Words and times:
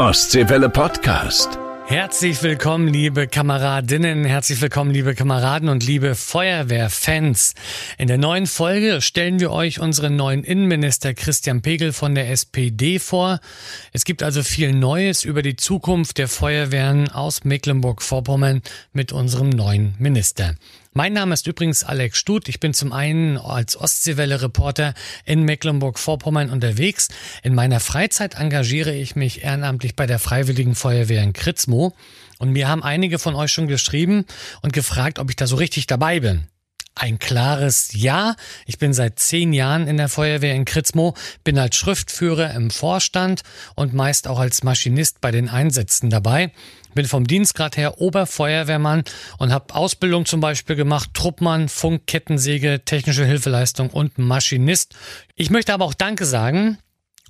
Ostseewelle 0.00 0.70
Podcast. 0.70 1.58
Herzlich 1.84 2.42
willkommen, 2.42 2.88
liebe 2.88 3.28
Kameradinnen, 3.28 4.24
herzlich 4.24 4.62
willkommen, 4.62 4.92
liebe 4.92 5.14
Kameraden 5.14 5.68
und 5.68 5.86
liebe 5.86 6.14
Feuerwehrfans. 6.14 7.54
In 7.98 8.08
der 8.08 8.16
neuen 8.16 8.46
Folge 8.46 9.02
stellen 9.02 9.40
wir 9.40 9.50
euch 9.50 9.78
unseren 9.78 10.16
neuen 10.16 10.42
Innenminister 10.42 11.12
Christian 11.12 11.60
Pegel 11.60 11.92
von 11.92 12.14
der 12.14 12.30
SPD 12.30 12.98
vor. 12.98 13.40
Es 13.92 14.06
gibt 14.06 14.22
also 14.22 14.42
viel 14.42 14.72
Neues 14.72 15.22
über 15.22 15.42
die 15.42 15.56
Zukunft 15.56 16.16
der 16.16 16.28
Feuerwehren 16.28 17.10
aus 17.10 17.44
Mecklenburg-Vorpommern 17.44 18.62
mit 18.94 19.12
unserem 19.12 19.50
neuen 19.50 19.96
Minister. 19.98 20.54
Mein 20.92 21.12
Name 21.12 21.34
ist 21.34 21.46
übrigens 21.46 21.84
Alex 21.84 22.18
Stut. 22.18 22.48
Ich 22.48 22.58
bin 22.58 22.74
zum 22.74 22.92
einen 22.92 23.38
als 23.38 23.76
Ostseewelle-Reporter 23.76 24.94
in 25.24 25.44
Mecklenburg-Vorpommern 25.44 26.50
unterwegs. 26.50 27.06
In 27.44 27.54
meiner 27.54 27.78
Freizeit 27.78 28.34
engagiere 28.34 28.92
ich 28.92 29.14
mich 29.14 29.44
ehrenamtlich 29.44 29.94
bei 29.94 30.06
der 30.06 30.18
Freiwilligen 30.18 30.74
Feuerwehr 30.74 31.22
in 31.22 31.32
Kritzmo. 31.32 31.94
Und 32.38 32.50
mir 32.50 32.66
haben 32.66 32.82
einige 32.82 33.20
von 33.20 33.36
euch 33.36 33.52
schon 33.52 33.68
geschrieben 33.68 34.24
und 34.62 34.72
gefragt, 34.72 35.20
ob 35.20 35.30
ich 35.30 35.36
da 35.36 35.46
so 35.46 35.54
richtig 35.54 35.86
dabei 35.86 36.18
bin. 36.18 36.48
Ein 36.96 37.20
klares 37.20 37.90
Ja. 37.92 38.34
Ich 38.66 38.78
bin 38.78 38.92
seit 38.92 39.20
zehn 39.20 39.52
Jahren 39.52 39.86
in 39.86 39.96
der 39.96 40.08
Feuerwehr 40.08 40.56
in 40.56 40.64
Kritzmo, 40.64 41.14
bin 41.44 41.56
als 41.56 41.76
Schriftführer 41.76 42.52
im 42.54 42.72
Vorstand 42.72 43.42
und 43.76 43.94
meist 43.94 44.26
auch 44.26 44.40
als 44.40 44.64
Maschinist 44.64 45.20
bei 45.20 45.30
den 45.30 45.48
Einsätzen 45.48 46.10
dabei. 46.10 46.50
Bin 46.94 47.06
vom 47.06 47.26
Dienstgrad 47.26 47.76
her 47.76 48.00
Oberfeuerwehrmann 48.00 49.04
und 49.38 49.52
habe 49.52 49.74
Ausbildung 49.74 50.26
zum 50.26 50.40
Beispiel 50.40 50.76
gemacht, 50.76 51.10
Truppmann, 51.14 51.68
Funk, 51.68 52.06
Kettensäge, 52.06 52.82
technische 52.84 53.24
Hilfeleistung 53.24 53.90
und 53.90 54.18
Maschinist. 54.18 54.94
Ich 55.36 55.50
möchte 55.50 55.72
aber 55.72 55.84
auch 55.84 55.94
Danke 55.94 56.24
sagen 56.24 56.78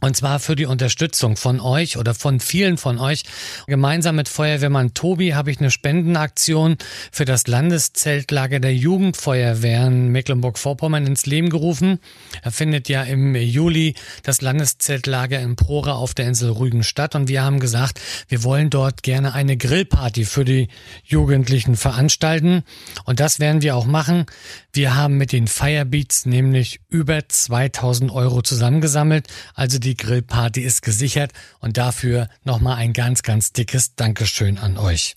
und 0.01 0.17
zwar 0.17 0.39
für 0.39 0.57
die 0.57 0.67
Unterstützung 0.67 1.37
von 1.37 1.61
euch 1.61 1.99
oder 1.99 2.15
von 2.15 2.41
vielen 2.41 2.79
von 2.79 2.99
euch. 2.99 3.25
Gemeinsam 3.67 4.17
mit 4.17 4.29
Feuerwehrmann 4.29 4.95
Tobi 4.95 5.35
habe 5.35 5.51
ich 5.51 5.61
eine 5.61 5.71
Spendenaktion 5.71 6.77
für 7.13 7.25
das 7.25 7.47
Landeszeltlager 7.47 8.61
der 8.61 8.75
Jugendfeuerwehren 8.75 10.09
Mecklenburg-Vorpommern 10.09 11.07
ins 11.07 11.27
Leben 11.27 11.51
gerufen. 11.51 11.99
Er 12.43 12.51
findet 12.51 12.89
ja 12.89 13.03
im 13.03 13.35
Juli 13.35 13.95
das 14.23 14.41
Landeszeltlager 14.41 15.39
in 15.41 15.57
Prora 15.57 15.93
auf 15.93 16.15
der 16.15 16.27
Insel 16.27 16.51
Rügen 16.51 16.83
statt 16.83 17.15
und 17.15 17.29
wir 17.29 17.43
haben 17.43 17.61
gesagt, 17.61 18.01
wir 18.29 18.43
wollen 18.43 18.71
dort 18.71 19.03
gerne 19.03 19.35
eine 19.35 19.57
Grillparty 19.57 20.25
für 20.25 20.45
die 20.45 20.69
Jugendlichen 21.05 21.77
veranstalten 21.77 22.63
und 23.05 23.21
das 23.21 23.39
werden 23.39 23.63
wir 23.63 23.77
auch 23.77 23.87
machen. 23.87 24.27
Wir 24.73 24.95
haben 24.95 25.19
mit 25.19 25.33
den 25.33 25.47
Firebeats 25.47 26.27
nämlich 26.27 26.81
über 26.89 27.29
2000 27.29 28.11
Euro 28.13 28.41
zusammengesammelt, 28.41 29.27
also 29.55 29.79
die 29.79 29.90
die 29.91 29.97
Grillparty 29.97 30.61
ist 30.61 30.83
gesichert 30.83 31.33
und 31.59 31.77
dafür 31.77 32.29
nochmal 32.45 32.77
ein 32.77 32.93
ganz, 32.93 33.23
ganz 33.23 33.53
dickes 33.53 33.97
Dankeschön 33.97 34.57
an 34.57 34.79
euch. 34.79 35.17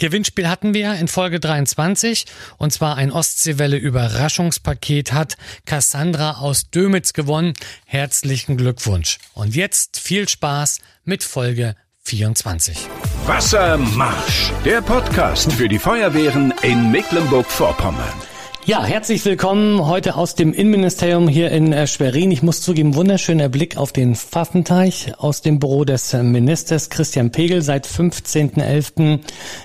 Gewinnspiel 0.00 0.48
hatten 0.48 0.74
wir 0.74 0.94
in 0.94 1.06
Folge 1.06 1.38
23 1.38 2.26
und 2.58 2.72
zwar 2.72 2.96
ein 2.96 3.12
Ostseewelle 3.12 3.76
Überraschungspaket 3.76 5.12
hat 5.12 5.36
Cassandra 5.64 6.38
aus 6.38 6.70
Dömitz 6.70 7.12
gewonnen. 7.12 7.54
Herzlichen 7.86 8.56
Glückwunsch. 8.56 9.18
Und 9.32 9.54
jetzt 9.54 10.00
viel 10.00 10.28
Spaß 10.28 10.80
mit 11.04 11.22
Folge 11.22 11.76
24. 12.00 12.76
Wassermarsch, 13.26 14.50
der 14.64 14.82
Podcast 14.82 15.52
für 15.52 15.68
die 15.68 15.78
Feuerwehren 15.78 16.52
in 16.62 16.90
Mecklenburg-Vorpommern. 16.90 18.31
Ja, 18.64 18.84
herzlich 18.84 19.24
willkommen 19.24 19.88
heute 19.88 20.14
aus 20.14 20.36
dem 20.36 20.52
Innenministerium 20.52 21.26
hier 21.26 21.50
in 21.50 21.72
äh, 21.72 21.88
Schwerin. 21.88 22.30
Ich 22.30 22.44
muss 22.44 22.62
zugeben, 22.62 22.94
wunderschöner 22.94 23.48
Blick 23.48 23.76
auf 23.76 23.90
den 23.90 24.14
Pfaffenteich 24.14 25.14
aus 25.18 25.42
dem 25.42 25.58
Büro 25.58 25.84
des 25.84 26.14
äh, 26.14 26.22
Ministers 26.22 26.88
Christian 26.88 27.32
Pegel. 27.32 27.62
Seit 27.62 27.88
15.11. 27.88 29.18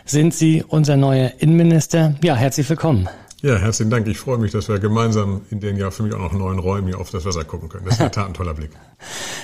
sind 0.03 0.33
Sie 0.33 0.63
unser 0.67 0.97
neuer 0.97 1.33
Innenminister. 1.37 2.15
Ja, 2.23 2.35
herzlich 2.35 2.67
willkommen. 2.67 3.07
Ja, 3.43 3.57
herzlichen 3.57 3.91
Dank. 3.91 4.07
Ich 4.07 4.17
freue 4.17 4.39
mich, 4.39 4.51
dass 4.51 4.67
wir 4.67 4.79
gemeinsam 4.79 5.41
in 5.51 5.59
den 5.59 5.77
ja 5.77 5.91
für 5.91 6.01
mich 6.01 6.15
auch 6.15 6.19
noch 6.19 6.33
neuen 6.33 6.57
Räumen 6.57 6.87
hier 6.87 6.99
auf 6.99 7.11
das 7.11 7.23
Wasser 7.23 7.43
gucken 7.43 7.69
können. 7.69 7.85
Das 7.85 7.93
ist 7.93 7.99
in 7.99 8.05
der 8.05 8.11
Tat 8.11 8.27
ein 8.27 8.33
toller 8.33 8.55
Blick. 8.55 8.71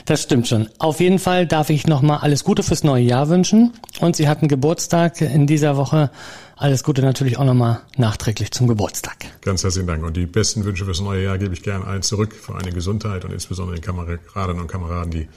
Das 0.05 0.23
stimmt 0.23 0.49
schon. 0.49 0.67
Auf 0.79 0.99
jeden 0.99 1.19
Fall 1.19 1.47
darf 1.47 1.69
ich 1.69 1.87
nochmal 1.87 2.17
alles 2.17 2.43
Gute 2.43 2.63
fürs 2.63 2.83
neue 2.83 3.03
Jahr 3.03 3.29
wünschen. 3.29 3.71
Und 4.01 4.17
Sie 4.17 4.27
hatten 4.27 4.49
Geburtstag 4.49 5.21
in 5.21 5.47
dieser 5.47 5.77
Woche. 5.77 6.09
Alles 6.63 6.81
Gute 6.81 7.01
natürlich 7.01 7.37
auch 7.37 7.43
nochmal 7.43 7.81
nachträglich 7.97 8.51
zum 8.51 8.69
Geburtstag. 8.69 9.25
Ganz 9.41 9.65
herzlichen 9.65 9.85
Dank. 9.85 10.01
Und 10.01 10.15
die 10.15 10.25
besten 10.25 10.63
Wünsche 10.63 10.85
fürs 10.85 11.01
neue 11.01 11.25
Jahr 11.25 11.37
gebe 11.37 11.53
ich 11.53 11.61
gerne 11.61 11.85
allen 11.85 12.03
zurück. 12.03 12.33
Für 12.33 12.55
eine 12.55 12.71
Gesundheit 12.71 13.25
und 13.25 13.33
insbesondere 13.33 13.75
den 13.75 13.83
Kameradinnen 13.83 14.61
und 14.61 14.67
Kameraden, 14.69 15.11
die 15.11 15.27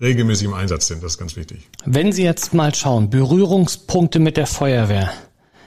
regelmäßig 0.00 0.46
im 0.46 0.54
Einsatz 0.54 0.86
sind. 0.86 1.02
Das 1.02 1.14
ist 1.14 1.18
ganz 1.18 1.34
wichtig. 1.34 1.68
Wenn 1.86 2.12
Sie 2.12 2.22
jetzt 2.22 2.54
mal 2.54 2.72
schauen, 2.72 3.10
Berührungspunkte 3.10 4.20
mit 4.20 4.36
der 4.36 4.46
Feuerwehr. 4.46 5.10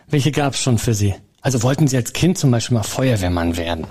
Welche 0.08 0.32
gab 0.32 0.54
es 0.54 0.62
schon 0.62 0.78
für 0.78 0.94
Sie? 0.94 1.14
Also 1.42 1.64
wollten 1.64 1.90
Sie 1.90 1.98
als 1.98 2.14
Kind 2.14 2.38
zum 2.38 2.52
Beispiel 2.52 2.78
mal 2.78 2.84
Feuerwehrmann 2.84 3.58
werden? 3.58 3.86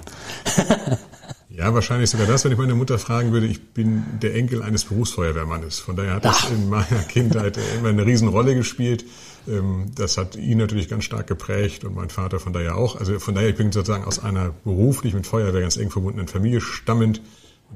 ja, 1.54 1.74
wahrscheinlich 1.74 2.08
sogar 2.08 2.26
das, 2.26 2.44
wenn 2.44 2.52
ich 2.52 2.58
meine 2.58 2.74
Mutter 2.74 2.98
fragen 2.98 3.32
würde. 3.32 3.46
Ich 3.46 3.74
bin 3.74 4.04
der 4.22 4.34
Enkel 4.34 4.62
eines 4.62 4.84
Berufsfeuerwehrmannes. 4.84 5.80
Von 5.80 5.96
daher 5.96 6.14
hat 6.14 6.24
das 6.24 6.50
in 6.50 6.70
meiner 6.70 7.02
Kindheit 7.08 7.58
immer 7.78 7.90
eine 7.90 8.06
Riesenrolle 8.06 8.54
gespielt. 8.54 9.04
Ähm, 9.46 9.90
das 9.94 10.16
hat 10.16 10.36
ihn 10.36 10.58
natürlich 10.58 10.88
ganz 10.88 11.04
stark 11.04 11.26
geprägt 11.26 11.84
und 11.84 11.94
mein 11.94 12.08
Vater 12.08 12.40
von 12.40 12.52
daher 12.52 12.76
auch. 12.76 12.96
Also 12.96 13.18
von 13.18 13.34
daher, 13.34 13.50
ich 13.50 13.56
bin 13.56 13.70
sozusagen 13.70 14.04
aus 14.04 14.18
einer 14.18 14.54
beruflich 14.64 15.12
mit 15.12 15.26
Feuerwehr 15.26 15.60
ganz 15.60 15.76
eng 15.76 15.90
verbundenen 15.90 16.28
Familie 16.28 16.60
stammend. 16.60 17.20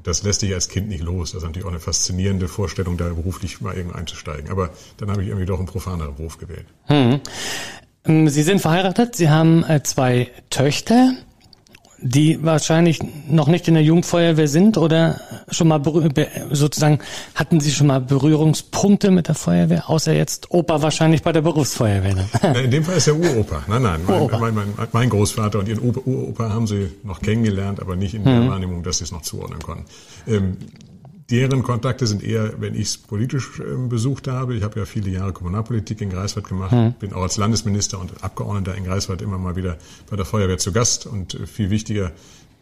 Das 0.03 0.23
lässt 0.23 0.39
sich 0.39 0.53
als 0.53 0.69
Kind 0.69 0.87
nicht 0.87 1.03
los. 1.03 1.31
Das 1.31 1.41
ist 1.41 1.47
natürlich 1.47 1.65
auch 1.65 1.71
eine 1.71 1.79
faszinierende 1.79 2.47
Vorstellung, 2.47 2.97
da 2.97 3.09
beruflich 3.09 3.61
mal 3.61 3.75
irgendwo 3.75 3.97
einzusteigen. 3.97 4.49
Aber 4.49 4.71
dann 4.97 5.11
habe 5.11 5.21
ich 5.21 5.27
irgendwie 5.27 5.45
doch 5.45 5.57
einen 5.57 5.67
profaneren 5.67 6.15
Beruf 6.15 6.37
gewählt. 6.37 6.65
Hm. 6.85 7.19
Ähm, 8.05 8.29
Sie 8.29 8.43
sind 8.43 8.59
verheiratet, 8.59 9.15
Sie 9.15 9.29
haben 9.29 9.63
äh, 9.63 9.83
zwei 9.83 10.31
Töchter, 10.49 11.13
die 11.99 12.43
wahrscheinlich 12.43 12.99
noch 13.27 13.47
nicht 13.47 13.67
in 13.67 13.73
der 13.73 13.83
Jugendfeuerwehr 13.83 14.47
sind 14.47 14.77
oder 14.77 15.19
schon 15.49 15.67
mal 15.67 15.81
sozusagen 16.51 16.99
hatten 17.33 17.59
Sie 17.59 17.71
schon 17.71 17.87
mal 17.87 18.01
Berührungspunkte 18.01 19.09
mit 19.09 19.27
der 19.27 19.35
Feuerwehr, 19.35 19.89
außer 19.89 20.13
jetzt 20.13 20.51
Opa 20.51 20.81
wahrscheinlich 20.81 21.23
bei 21.23 21.31
der 21.31 21.41
Berufsfeuerwehr. 21.41 22.15
in 22.63 22.71
dem 22.71 22.83
Fall 22.83 22.97
ist 22.97 23.07
er 23.07 23.15
Uropa. 23.15 23.63
Nein, 23.67 23.81
nein, 23.81 24.01
mein, 24.05 24.27
mein, 24.39 24.55
mein, 24.55 24.87
mein, 24.91 25.09
Großvater 25.09 25.59
und 25.59 25.67
Ihren 25.67 25.79
Uropa 25.79 26.49
haben 26.49 26.67
Sie 26.67 26.91
noch 27.03 27.21
kennengelernt, 27.21 27.79
aber 27.79 27.95
nicht 27.95 28.13
in 28.13 28.23
der 28.23 28.41
mhm. 28.41 28.49
Wahrnehmung, 28.49 28.83
dass 28.83 28.99
Sie 28.99 29.03
es 29.03 29.11
noch 29.11 29.23
zuordnen 29.23 29.59
konnten. 29.59 29.85
Ähm, 30.27 30.57
Deren 31.29 31.61
Kontakte 31.61 32.07
sind 32.07 32.23
eher, 32.23 32.61
wenn 32.61 32.73
ich 32.73 32.87
es 32.87 32.97
politisch 32.97 33.59
äh, 33.59 33.63
besucht 33.89 34.27
habe. 34.27 34.55
Ich 34.55 34.63
habe 34.63 34.79
ja 34.79 34.85
viele 34.85 35.09
Jahre 35.09 35.33
Kommunalpolitik 35.33 35.99
in 35.99 36.09
Greifswald 36.09 36.47
gemacht, 36.47 36.71
mhm. 36.71 36.93
bin 36.93 37.13
auch 37.13 37.23
als 37.23 37.37
Landesminister 37.37 37.99
und 37.99 38.23
Abgeordneter 38.23 38.75
in 38.75 38.85
Greifswald 38.85 39.21
immer 39.21 39.37
mal 39.37 39.55
wieder 39.55 39.77
bei 40.09 40.15
der 40.15 40.25
Feuerwehr 40.25 40.57
zu 40.57 40.71
Gast 40.71 41.05
und 41.05 41.33
äh, 41.33 41.45
viel 41.45 41.69
wichtiger, 41.69 42.11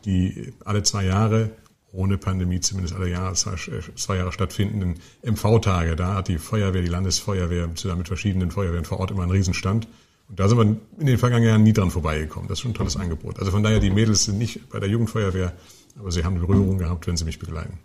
die 0.06 0.54
alle 0.64 0.84
zwei 0.84 1.06
Jahre 1.06 1.52
ohne 1.92 2.18
Pandemie 2.18 2.60
zumindest 2.60 2.96
alle 2.96 3.10
Jahre, 3.10 3.36
zwei, 3.36 3.54
äh, 3.54 4.18
Jahre 4.18 4.32
stattfindenden 4.32 4.96
MV-Tage. 5.24 5.96
Da 5.96 6.16
hat 6.16 6.28
die 6.28 6.38
Feuerwehr, 6.38 6.82
die 6.82 6.90
Landesfeuerwehr 6.90 7.74
zusammen 7.76 8.00
mit 8.00 8.08
verschiedenen 8.08 8.52
Feuerwehren 8.52 8.86
vor 8.86 9.00
Ort 9.00 9.12
immer 9.12 9.24
einen 9.24 9.32
Riesenstand. 9.32 9.88
Und 10.28 10.40
da 10.40 10.50
sind 10.50 10.58
wir 10.58 10.78
in 11.00 11.06
den 11.06 11.18
vergangenen 11.18 11.50
Jahren 11.50 11.64
nie 11.64 11.74
dran 11.74 11.92
vorbeigekommen. 11.92 12.48
Das 12.48 12.58
ist 12.58 12.62
schon 12.64 12.72
ein 12.72 12.76
tolles 12.76 12.98
Angebot. 12.98 13.40
Also 13.40 13.52
von 13.52 13.64
daher, 13.64 13.80
die 13.80 13.92
Mädels 13.92 14.26
sind 14.26 14.40
nicht 14.40 14.70
bei 14.70 14.80
der 14.80 14.90
Jugendfeuerwehr, 14.90 15.54
aber 16.00 16.12
sie 16.12 16.24
haben 16.26 16.40
Berührung 16.40 16.80
gehabt, 16.80 17.08
wenn 17.08 17.16
sie 17.16 17.26
mich 17.26 17.40
begleiten. 17.40 17.80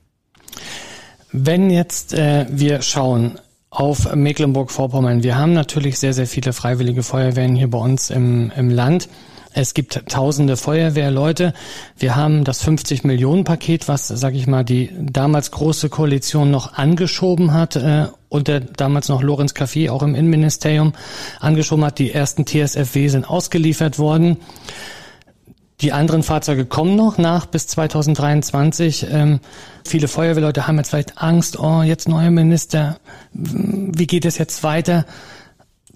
Wenn 1.33 1.71
jetzt 1.71 2.13
äh, 2.13 2.47
wir 2.51 2.83
schauen 2.83 3.39
auf 3.71 4.15
Mecklenburg-Vorpommern, 4.15 5.23
wir 5.23 5.37
haben 5.39 5.53
natürlich 5.53 5.99
sehr, 5.99 6.13
sehr 6.13 6.27
viele 6.27 6.53
freiwillige 6.53 7.05
Feuerwehren 7.05 7.55
hier 7.55 7.71
bei 7.71 7.79
uns 7.79 8.11
im, 8.11 8.51
im 8.57 8.69
Land. 8.69 9.09
Es 9.53 9.75
gibt 9.75 10.09
tausende 10.09 10.57
Feuerwehrleute. 10.57 11.55
Wir 11.97 12.15
haben 12.15 12.45
das 12.45 12.63
50 12.63 13.05
Millionen 13.05 13.45
Paket, 13.45 13.89
was, 13.89 14.09
sag 14.09 14.35
ich 14.35 14.47
mal, 14.47 14.65
die 14.65 14.91
damals 14.99 15.51
große 15.51 15.89
Koalition 15.89 16.51
noch 16.51 16.75
angeschoben 16.75 17.53
hat, 17.53 17.77
äh, 17.77 18.07
unter 18.29 18.61
damals 18.61 19.09
noch 19.09 19.23
Lorenz 19.23 19.53
Café 19.53 19.91
auch 19.91 20.03
im 20.03 20.15
Innenministerium 20.15 20.93
angeschoben 21.41 21.85
hat. 21.85 21.99
Die 21.99 22.13
ersten 22.13 22.45
TSFW 22.47 23.09
sind 23.09 23.29
ausgeliefert 23.29 23.99
worden. 23.99 24.37
Die 25.81 25.93
anderen 25.93 26.23
Fahrzeuge 26.23 26.67
kommen 26.67 26.95
noch 26.95 27.17
nach 27.17 27.47
bis 27.47 27.67
2023. 27.69 29.07
Ähm, 29.11 29.41
viele 29.87 30.09
Feuerwehrleute 30.09 30.67
haben 30.67 30.77
jetzt 30.77 30.91
vielleicht 30.91 31.19
Angst, 31.19 31.59
oh, 31.59 31.83
jetzt 31.83 32.09
neuer 32.09 32.31
Minister, 32.31 33.01
wie 33.33 34.07
geht 34.07 34.27
es 34.27 34.37
jetzt 34.37 34.63
weiter? 34.63 35.07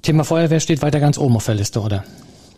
Thema 0.01 0.25
Feuerwehr 0.25 0.61
steht 0.61 0.81
weiter 0.81 1.01
ganz 1.01 1.19
oben 1.19 1.37
auf 1.37 1.45
der 1.45 1.55
Liste, 1.55 1.81
oder? 1.81 2.05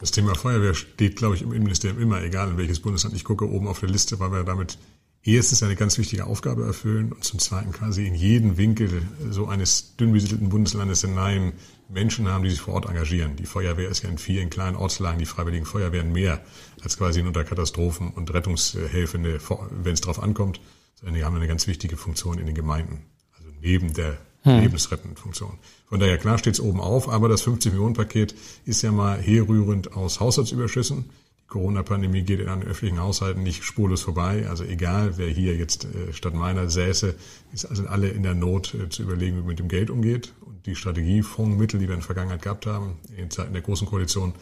Das 0.01 0.13
Thema 0.13 0.35
Feuerwehr 0.35 0.75
steht, 0.75 1.17
glaube 1.17 1.35
ich, 1.35 1.43
im 1.43 1.53
Innenministerium 1.53 2.01
immer, 2.01 2.23
egal 2.23 2.51
in 2.51 2.59
welches 2.59 2.81
Bundesland 2.81 3.17
ich 3.17 3.25
gucke, 3.25 3.51
oben 3.51 3.67
auf 3.67 3.81
der 3.81 3.89
Liste, 3.89 4.21
weil 4.21 4.31
wir 4.31 4.45
damit 4.45 4.79
erstens 5.25 5.63
eine 5.63 5.75
ganz 5.75 5.99
wichtige 5.99 6.27
Aufgabe 6.27 6.65
erfüllen 6.65 7.13
und 7.13 7.25
zum 7.25 7.41
Zweiten 7.41 7.73
quasi 7.73 8.07
in 8.07 8.15
jedem 8.15 8.57
Winkel 8.57 9.03
so 9.31 9.47
eines 9.47 9.97
dünn 9.97 10.13
besiedelten 10.13 10.49
Bundeslandes 10.49 11.01
hinein 11.01 11.53
Menschen 11.89 12.29
haben, 12.29 12.45
die 12.45 12.51
sich 12.51 12.61
vor 12.61 12.75
Ort 12.75 12.87
engagieren. 12.87 13.37
Die 13.37 13.47
Feuerwehr 13.47 13.89
ist 13.89 14.03
ja 14.03 14.09
in 14.09 14.19
vielen 14.19 14.51
kleinen 14.51 14.77
Ortslagen, 14.77 15.19
die 15.19 15.27
Freiwilligen 15.27 15.67
Feuerwehren 15.67 16.13
mehr 16.13 16.41
als 16.83 16.99
quasi 16.99 17.21
unter 17.23 17.45
Katastrophen 17.45 18.11
und 18.11 18.33
Rettungshelfende, 18.33 19.41
wenn 19.71 19.95
es 19.95 20.01
darauf 20.01 20.23
ankommt, 20.23 20.61
sondern 20.97 21.15
die 21.15 21.25
haben 21.25 21.37
eine 21.37 21.49
ganz 21.49 21.67
wichtige 21.67 21.97
Funktion 21.97 22.39
in 22.39 22.47
den 22.47 22.55
Gemeinden. 22.55 23.07
Also 23.37 23.51
neben 23.61 23.93
der 23.93 24.19
hm. 24.43 24.61
lebensrettenden 24.61 25.17
Funktion. 25.17 25.59
Von 25.89 26.01
daher 26.01 26.19
klar 26.19 26.39
steht 26.39 26.55
es 26.55 26.61
oben 26.61 26.81
auf, 26.81 27.09
aber 27.09 27.29
das 27.29 27.47
50-Millionen-Paket 27.47 28.35
ist 28.65 28.83
ja 28.83 28.93
mal 28.93 29.19
herrührend 29.19 29.93
aus 29.93 30.21
Haushaltsüberschüssen. 30.21 31.11
Corona-Pandemie 31.49 32.23
geht 32.23 32.41
in 32.41 32.47
den 32.47 32.63
öffentlichen 32.65 33.01
Haushalten 33.01 33.43
nicht 33.43 33.63
spurlos 33.63 34.03
vorbei. 34.03 34.47
Also 34.49 34.65
egal, 34.65 35.17
wer 35.17 35.29
hier 35.29 35.55
jetzt 35.55 35.85
äh, 35.85 36.13
statt 36.13 36.35
meiner 36.35 36.69
säße, 36.69 37.15
sind 37.53 37.71
also 37.71 37.87
alle 37.87 38.09
in 38.09 38.25
der 38.25 38.35
Not 38.35 38.75
äh, 38.75 38.89
zu 38.89 39.03
überlegen, 39.03 39.37
wie 39.37 39.41
man 39.41 39.49
mit 39.49 39.59
dem 39.61 39.69
Geld 39.69 39.91
umgeht. 39.91 40.35
Und 40.41 40.67
die 40.67 40.75
Strategiefondsmittel, 40.75 41.79
die 41.79 41.87
wir 41.87 41.95
in 41.95 42.01
der 42.01 42.07
Vergangenheit 42.07 42.43
gehabt 42.43 42.67
haben, 42.67 42.99
in 43.17 43.31
Zeiten 43.31 43.53
der 43.53 43.63
Großen 43.63 43.87
Koalition, 43.87 44.35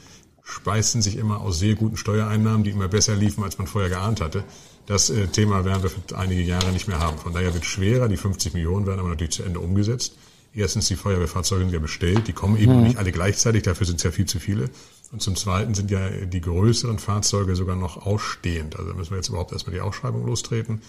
speisten 0.42 1.02
sich 1.02 1.16
immer 1.16 1.40
aus 1.40 1.58
sehr 1.58 1.74
guten 1.74 1.96
Steuereinnahmen, 1.96 2.64
die 2.64 2.70
immer 2.70 2.88
besser 2.88 3.16
liefen, 3.16 3.44
als 3.44 3.58
man 3.58 3.66
vorher 3.66 3.90
geahnt 3.90 4.20
hatte. 4.20 4.44
Das 4.86 5.10
äh, 5.10 5.26
Thema 5.26 5.64
werden 5.64 5.82
wir 5.82 5.90
für 5.90 6.16
einige 6.16 6.42
Jahre 6.42 6.72
nicht 6.72 6.88
mehr 6.88 7.00
haben. 7.00 7.18
Von 7.18 7.34
daher 7.34 7.52
wird 7.52 7.64
es 7.64 7.70
schwerer. 7.70 8.08
Die 8.08 8.16
50 8.16 8.54
Millionen 8.54 8.86
werden 8.86 9.00
aber 9.00 9.10
natürlich 9.10 9.32
zu 9.32 9.42
Ende 9.42 9.60
umgesetzt. 9.60 10.16
Erstens, 10.54 10.86
die 10.86 10.96
Feuerwehrfahrzeuge 10.96 11.64
sind 11.64 11.72
ja 11.72 11.80
bestellt, 11.80 12.28
die 12.28 12.32
kommen 12.32 12.56
eben 12.56 12.76
mhm. 12.76 12.82
nicht 12.84 12.96
alle 12.96 13.10
gleichzeitig, 13.10 13.64
dafür 13.64 13.86
sind 13.86 13.96
es 13.96 14.04
ja 14.04 14.12
viel 14.12 14.26
zu 14.26 14.38
viele. 14.38 14.70
Und 15.14 15.20
zum 15.20 15.36
Zweiten 15.36 15.74
sind 15.74 15.92
ja 15.92 16.10
die 16.10 16.40
größeren 16.40 16.98
Fahrzeuge 16.98 17.54
sogar 17.54 17.76
noch 17.76 18.04
ausstehend. 18.04 18.76
Also 18.76 18.94
müssen 18.94 19.10
wir 19.12 19.18
jetzt 19.18 19.28
überhaupt 19.28 19.52
erstmal 19.52 19.72
die 19.72 19.80
Ausschreibung 19.80 20.26
lostreten. 20.26 20.82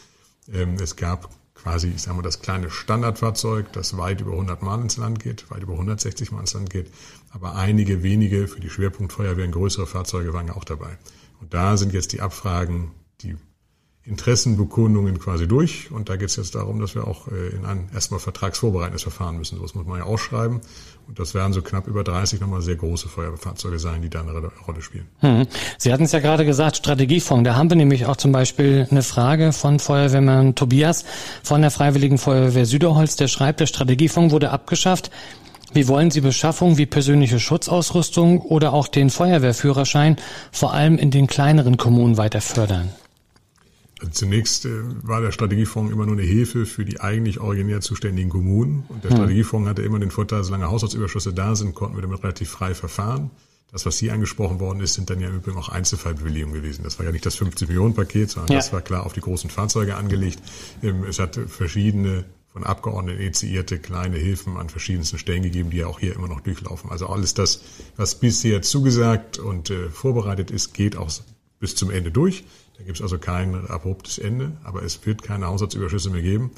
Ähm, 0.51 0.77
es 0.81 0.95
gab 0.95 1.30
quasi, 1.54 1.89
ich 1.89 2.01
sage 2.01 2.18
mal, 2.18 2.24
das 2.24 2.42
kleine 2.42 2.72
Standardfahrzeug, 2.72 3.72
das 3.74 3.98
weit 3.98 4.22
über 4.22 4.31
100 4.31 4.63
Mal 4.63 4.81
ins 4.81 4.98
Land 4.98 5.19
geht, 5.19 5.51
weit 5.51 5.62
über 5.62 5.74
160 5.74 6.31
Mal 6.31 6.39
ins 6.39 6.56
Land 6.56 6.72
geht. 6.72 6.92
Aber 7.30 7.54
einige 7.54 8.01
wenige 8.01 8.48
für 8.48 8.60
die 8.60 8.72
Schwerpunktfeuerwehren 8.72 9.51
größere 9.51 9.86
Fahrzeuge 9.86 10.33
waren 10.33 10.48
ja 10.48 10.56
auch 10.56 10.63
dabei. 10.63 10.98
Und 11.39 11.54
da 11.54 11.78
sind 11.78 11.94
jetzt 11.94 12.12
die 12.12 12.21
Abfragen, 12.21 12.89
die 13.21 13.36
Interessenbekundungen 14.07 15.19
quasi 15.19 15.48
durch. 15.48 15.90
Und 15.92 16.10
da 16.10 16.16
geht 16.16 16.30
es 16.30 16.36
jetzt 16.36 16.54
darum, 16.54 16.80
dass 16.80 16.94
wir 16.94 17.07
auch 17.07 17.28
äh, 17.28 17.56
in 17.56 17.66
ein 17.66 17.90
erstmal 17.94 18.19
vertragsvorbereitendes 18.19 19.02
Verfahren 19.02 19.38
müssen. 19.38 19.60
Das 19.60 19.74
muss 19.74 19.86
man 19.86 19.98
ja 19.98 20.06
ausschreiben. 20.06 20.62
Und 21.07 21.19
das 21.19 21.34
werden 21.34 21.54
so 21.54 21.63
knapp 21.63 21.88
über 21.88 22.04
30 22.04 22.40
nochmal 22.40 22.62
sehr 22.62 22.75
große 22.75 23.10
Feuerwehrfahrzeuge 23.10 23.80
sein, 23.80 24.04
die 24.04 24.10
da 24.10 24.22
eine 24.22 24.52
Rolle 24.68 24.81
spielen. 24.81 25.07
Hm. 25.19 25.48
Sie 25.80 25.92
hatten 25.92 26.04
es 26.04 26.12
ja 26.12 26.19
gerade 26.19 26.46
gesagt, 26.46 26.78
Strategiefonds. 26.78 27.48
Da 27.48 27.56
haben 27.56 27.69
wir 27.69 27.78
nämlich 27.78 28.06
auch 28.06 28.18
zum 28.18 28.31
Beispiel 28.31 28.88
eine 28.92 29.02
Frage 29.02 29.52
von 29.52 29.80
Feuerwehrmann 29.80 30.54
Tobias 30.54 31.04
von 31.44 31.62
der 31.62 31.72
Freiwilligen 31.72 32.19
Feuerwehr 32.19 32.66
Süderholz. 32.68 33.16
Der 33.16 33.28
schreibt, 33.28 33.60
der 33.60 33.68
Strategiefonds 33.68 34.31
wurde 34.31 34.52
abgeschafft. 34.52 35.10
Wie 35.74 35.88
wollen 35.88 36.12
Sie 36.12 36.22
Beschaffung 36.22 36.78
wie 36.78 36.86
persönliche 36.86 37.40
Schutzausrüstung 37.40 38.40
oder 38.40 38.72
auch 38.72 38.88
den 38.88 39.10
Feuerwehrführerschein 39.10 40.18
vor 40.52 40.74
allem 40.74 40.98
in 40.98 41.10
den 41.12 41.28
kleineren 41.28 41.78
Kommunen 41.78 42.18
weiter 42.18 42.40
fördern? 42.40 42.92
Zunächst 44.12 44.65
äh, 44.65 44.69
war 45.03 45.21
der 45.21 45.31
Strategiefonds 45.31 45.92
immer 45.92 46.06
nur 46.06 46.18
eine 46.18 46.25
Hilfe 46.25 46.65
für 46.65 46.83
die 46.83 47.00
eigentlich 47.00 47.39
originär 47.39 47.81
zuständigen 47.81 48.30
Kommunen. 48.30 48.83
Und 48.89 49.03
der 49.03 49.12
hm. 49.12 49.18
Strategiefonds 49.18 49.69
hatte 49.69 49.83
immer 49.83 50.00
den 50.00 50.12
Vorteil, 50.12 50.44
solange 50.44 50.69
Haushaltsüberschüsse 50.69 51.33
da 51.33 51.56
sind, 51.56 51.75
konnten 51.75 51.95
wir 51.95 52.01
damit 52.01 52.21
relativ 52.21 52.50
frei 52.50 52.74
verfahren. 52.74 53.31
Das, 53.71 53.86
was 53.86 53.97
hier 53.97 54.13
angesprochen 54.13 54.59
worden 54.59 54.80
ist, 54.80 54.94
sind 54.94 55.09
dann 55.09 55.19
ja 55.19 55.27
im 55.27 55.38
Übrigen 55.38 55.57
auch 55.57 55.69
Einzelfallbewilligungen 55.69 56.56
gewesen. 56.56 56.83
Das 56.83 57.00
war 57.00 57.06
ja 57.06 57.12
nicht 57.12 57.25
das 57.25 57.36
50 57.36 57.68
Millionen 57.68 57.94
Paket, 57.94 58.30
sondern 58.30 58.51
ja. 58.51 58.59
das 58.59 58.71
war 58.71 58.81
klar 58.81 59.06
auf 59.06 59.13
die 59.13 59.21
großen 59.21 59.50
Fahrzeuge 59.50 59.95
angelegt. 59.95 60.39
Ähm, 60.83 61.03
es 61.03 61.19
hat 61.19 61.39
verschiedene 61.47 62.25
von 62.56 62.63
Abgeordneten 62.63 63.19
initiierte 63.19 63.80
kleine 63.80 64.18
Hilfen 64.18 64.56
an 64.56 64.69
verschiedensten 64.69 65.18
Stellen 65.18 65.44
gegeben, 65.44 65.71
die 65.71 65.77
ja 65.77 65.88
auch 65.88 66.00
hier 66.00 66.15
immer 66.15 66.30
noch 66.30 66.39
durchlaufen. 66.39 66.89
Also 66.89 67.07
alles 67.07 67.33
das, 67.33 67.59
was 67.97 68.15
bisher 68.15 68.62
zugesagt 68.62 69.39
und 69.39 69.69
äh, 69.71 69.89
vorbereitet 69.89 70.51
ist, 70.51 70.74
geht 70.74 70.95
auch 70.95 71.12
bis 71.59 71.75
zum 71.75 71.92
Ende 71.92 72.12
durch. 72.12 72.45
Da 72.77 72.83
gibt 72.83 72.98
es 72.98 73.01
also 73.01 73.18
kein 73.18 73.68
abruptes 73.68 74.18
Ende, 74.18 74.57
aber 74.63 74.83
es 74.83 75.06
wird 75.06 75.24
keine 75.24 75.48
Haushaltsüberschüsse 75.48 76.10
mehr 76.10 76.22
geben. 76.22 76.51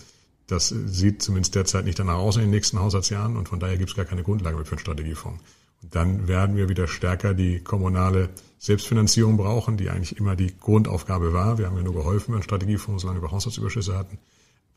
Das 0.47 0.69
sieht 0.69 1.21
zumindest 1.21 1.55
derzeit 1.55 1.85
nicht 1.85 1.99
danach 1.99 2.15
aus 2.15 2.37
in 2.37 2.43
den 2.43 2.51
nächsten 2.51 2.79
Haushaltsjahren 2.79 3.35
und 3.35 3.49
von 3.49 3.59
daher 3.59 3.77
gibt 3.77 3.89
es 3.89 3.95
gar 3.95 4.05
keine 4.05 4.23
Grundlage 4.23 4.55
mehr 4.55 4.65
für 4.65 4.71
einen 4.71 4.79
Strategiefonds. 4.79 5.43
Und 5.83 5.95
dann 5.95 6.27
werden 6.27 6.55
wir 6.55 6.69
wieder 6.69 6.87
stärker 6.87 7.33
die 7.33 7.59
kommunale 7.59 8.29
Selbstfinanzierung 8.57 9.37
brauchen, 9.37 9.77
die 9.77 9.89
eigentlich 9.89 10.17
immer 10.17 10.35
die 10.35 10.57
Grundaufgabe 10.57 11.33
war. 11.33 11.57
Wir 11.57 11.67
haben 11.67 11.77
ja 11.77 11.83
nur 11.83 11.93
geholfen, 11.93 12.33
wenn 12.33 12.41
Strategiefonds 12.41 13.01
solange 13.01 13.21
wir 13.21 13.31
Haushaltsüberschüsse 13.31 13.97
hatten. 13.97 14.17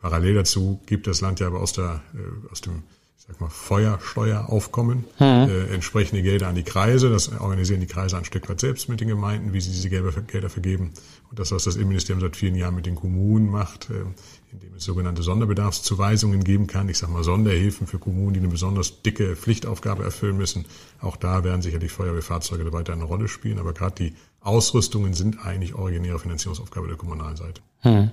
Parallel 0.01 0.35
dazu 0.35 0.81
gibt 0.87 1.07
das 1.07 1.21
Land 1.21 1.41
ja 1.41 1.47
aber 1.47 1.61
aus, 1.61 1.73
der, 1.73 2.03
äh, 2.15 2.51
aus 2.51 2.61
dem 2.61 2.83
sag 3.27 3.41
mal, 3.41 3.51
Feuersteueraufkommen, 3.51 5.05
hm. 5.19 5.27
äh, 5.27 5.75
entsprechende 5.75 6.23
Gelder 6.23 6.49
an 6.49 6.55
die 6.55 6.63
Kreise. 6.63 7.11
Das 7.11 7.31
organisieren 7.39 7.81
die 7.81 7.87
Kreise 7.87 8.17
ein 8.17 8.25
Stück 8.25 8.49
weit 8.49 8.61
selbst 8.61 8.89
mit 8.89 9.01
den 9.01 9.09
Gemeinden, 9.09 9.53
wie 9.53 9.61
sie 9.61 9.71
diese 9.71 9.91
Gelder, 9.91 10.11
Gelder 10.23 10.49
vergeben. 10.49 10.93
Und 11.31 11.39
das, 11.39 11.53
was 11.53 11.65
das 11.65 11.77
Innenministerium 11.77 12.21
seit 12.21 12.37
vielen 12.37 12.57
Jahren 12.57 12.75
mit 12.75 12.87
den 12.87 12.97
Kommunen 12.97 13.51
macht, 13.51 13.91
äh, 13.91 14.05
indem 14.53 14.75
es 14.75 14.85
sogenannte 14.85 15.23
Sonderbedarfszuweisungen 15.23 16.43
geben 16.43 16.67
kann. 16.67 16.89
Ich 16.89 16.99
sage 16.99 17.13
mal 17.13 17.23
Sonderhilfen 17.23 17.87
für 17.87 17.99
Kommunen, 17.99 18.35
die 18.35 18.41
eine 18.41 18.49
besonders 18.49 19.03
dicke 19.03 19.37
Pflichtaufgabe 19.37 20.03
erfüllen 20.03 20.37
müssen. 20.37 20.65
Auch 21.01 21.17
da 21.17 21.45
werden 21.45 21.63
sicherlich 21.63 21.93
Feuerwehrfahrzeuge 21.93 22.73
weiter 22.73 22.95
eine 22.95 23.05
Rolle 23.05 23.29
spielen. 23.29 23.59
Aber 23.59 23.75
gerade 23.75 23.95
die 23.97 24.15
Ausrüstungen 24.41 25.15
sind 25.15 25.45
eigentlich 25.45 25.75
originäre 25.75 26.19
Finanzierungsaufgabe 26.19 26.89
der 26.89 26.97
kommunalen 26.97 27.37
Seite. 27.37 27.61
Hm. 27.81 28.11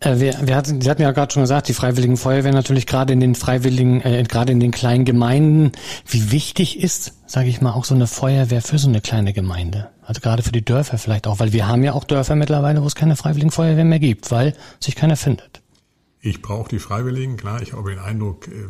Äh, 0.00 0.20
wir, 0.20 0.34
wir 0.42 0.56
hatten, 0.56 0.80
Sie 0.80 0.88
hatten 0.90 1.02
ja 1.02 1.10
gerade 1.10 1.32
schon 1.32 1.42
gesagt, 1.42 1.68
die 1.68 1.74
Freiwilligen 1.74 2.16
Feuerwehr 2.16 2.52
natürlich 2.52 2.86
gerade 2.86 3.12
in 3.12 3.20
den 3.20 3.34
Freiwilligen, 3.34 4.00
äh, 4.02 4.24
gerade 4.28 4.52
in 4.52 4.60
den 4.60 4.70
kleinen 4.70 5.04
Gemeinden. 5.04 5.72
Wie 6.06 6.30
wichtig 6.30 6.80
ist, 6.80 7.14
sage 7.26 7.48
ich 7.48 7.60
mal, 7.60 7.72
auch 7.72 7.84
so 7.84 7.94
eine 7.94 8.06
Feuerwehr 8.06 8.62
für 8.62 8.78
so 8.78 8.88
eine 8.88 9.00
kleine 9.00 9.32
Gemeinde? 9.32 9.90
Also 10.02 10.20
gerade 10.20 10.42
für 10.42 10.52
die 10.52 10.64
Dörfer 10.64 10.98
vielleicht 10.98 11.26
auch, 11.26 11.40
weil 11.40 11.52
wir 11.52 11.66
haben 11.66 11.82
ja 11.82 11.92
auch 11.92 12.04
Dörfer 12.04 12.36
mittlerweile, 12.36 12.82
wo 12.82 12.86
es 12.86 12.94
keine 12.94 13.16
Freiwilligen 13.16 13.50
Feuerwehr 13.50 13.84
mehr 13.84 13.98
gibt, 13.98 14.30
weil 14.30 14.54
sich 14.80 14.94
keiner 14.96 15.16
findet. 15.16 15.62
Ich 16.20 16.42
brauche 16.42 16.68
die 16.68 16.78
Freiwilligen, 16.78 17.36
klar. 17.36 17.62
Ich 17.62 17.72
habe 17.72 17.90
den 17.90 17.98
Eindruck, 17.98 18.48
äh, 18.48 18.68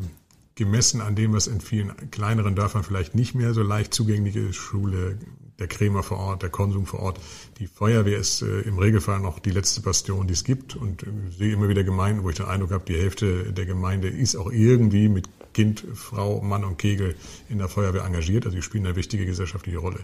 gemessen 0.59 1.01
an 1.01 1.15
dem, 1.15 1.33
was 1.33 1.47
in 1.47 1.61
vielen 1.61 2.11
kleineren 2.11 2.57
Dörfern 2.57 2.83
vielleicht 2.83 3.15
nicht 3.15 3.35
mehr 3.35 3.55
so 3.55 3.63
leicht 3.63 3.95
zugänglich 3.95 4.35
ist, 4.35 4.57
Schule, 4.57 5.17
der 5.59 5.67
Krämer 5.67 6.03
vor 6.03 6.19
Ort, 6.19 6.43
der 6.43 6.51
Konsum 6.51 6.87
vor 6.87 7.01
Ort. 7.01 7.21
Die 7.59 7.67
Feuerwehr 7.67 8.19
ist 8.19 8.43
äh, 8.43 8.61
im 8.61 8.79
Regelfall 8.79 9.21
noch 9.21 9.39
die 9.39 9.51
letzte 9.51 9.81
Bastion, 9.81 10.27
die 10.27 10.35
es 10.35 10.45
gibt. 10.45 10.77
Und 10.77 11.03
äh, 11.03 11.07
sehe 11.37 11.53
immer 11.53 11.69
wieder 11.69 11.85
Gemeinden, 11.85 12.23
wo 12.23 12.31
ich 12.31 12.37
den 12.37 12.47
Eindruck 12.47 12.71
habe, 12.71 12.85
die 12.87 12.97
Hälfte 12.97 13.53
der 13.53 13.67
Gemeinde 13.67 14.09
ist 14.09 14.37
auch 14.37 14.51
irgendwie 14.51 15.09
mit 15.09 15.29
Kind, 15.55 15.85
Frau, 15.95 16.41
Mann 16.41 16.65
und 16.65 16.79
Kegel 16.79 17.17
in 17.49 17.59
der 17.59 17.69
Feuerwehr 17.69 18.05
engagiert. 18.05 18.47
Also 18.47 18.57
die 18.57 18.63
spielen 18.63 18.87
eine 18.87 18.97
wichtige 18.97 19.27
gesellschaftliche 19.27 19.79
Rolle. 19.79 20.01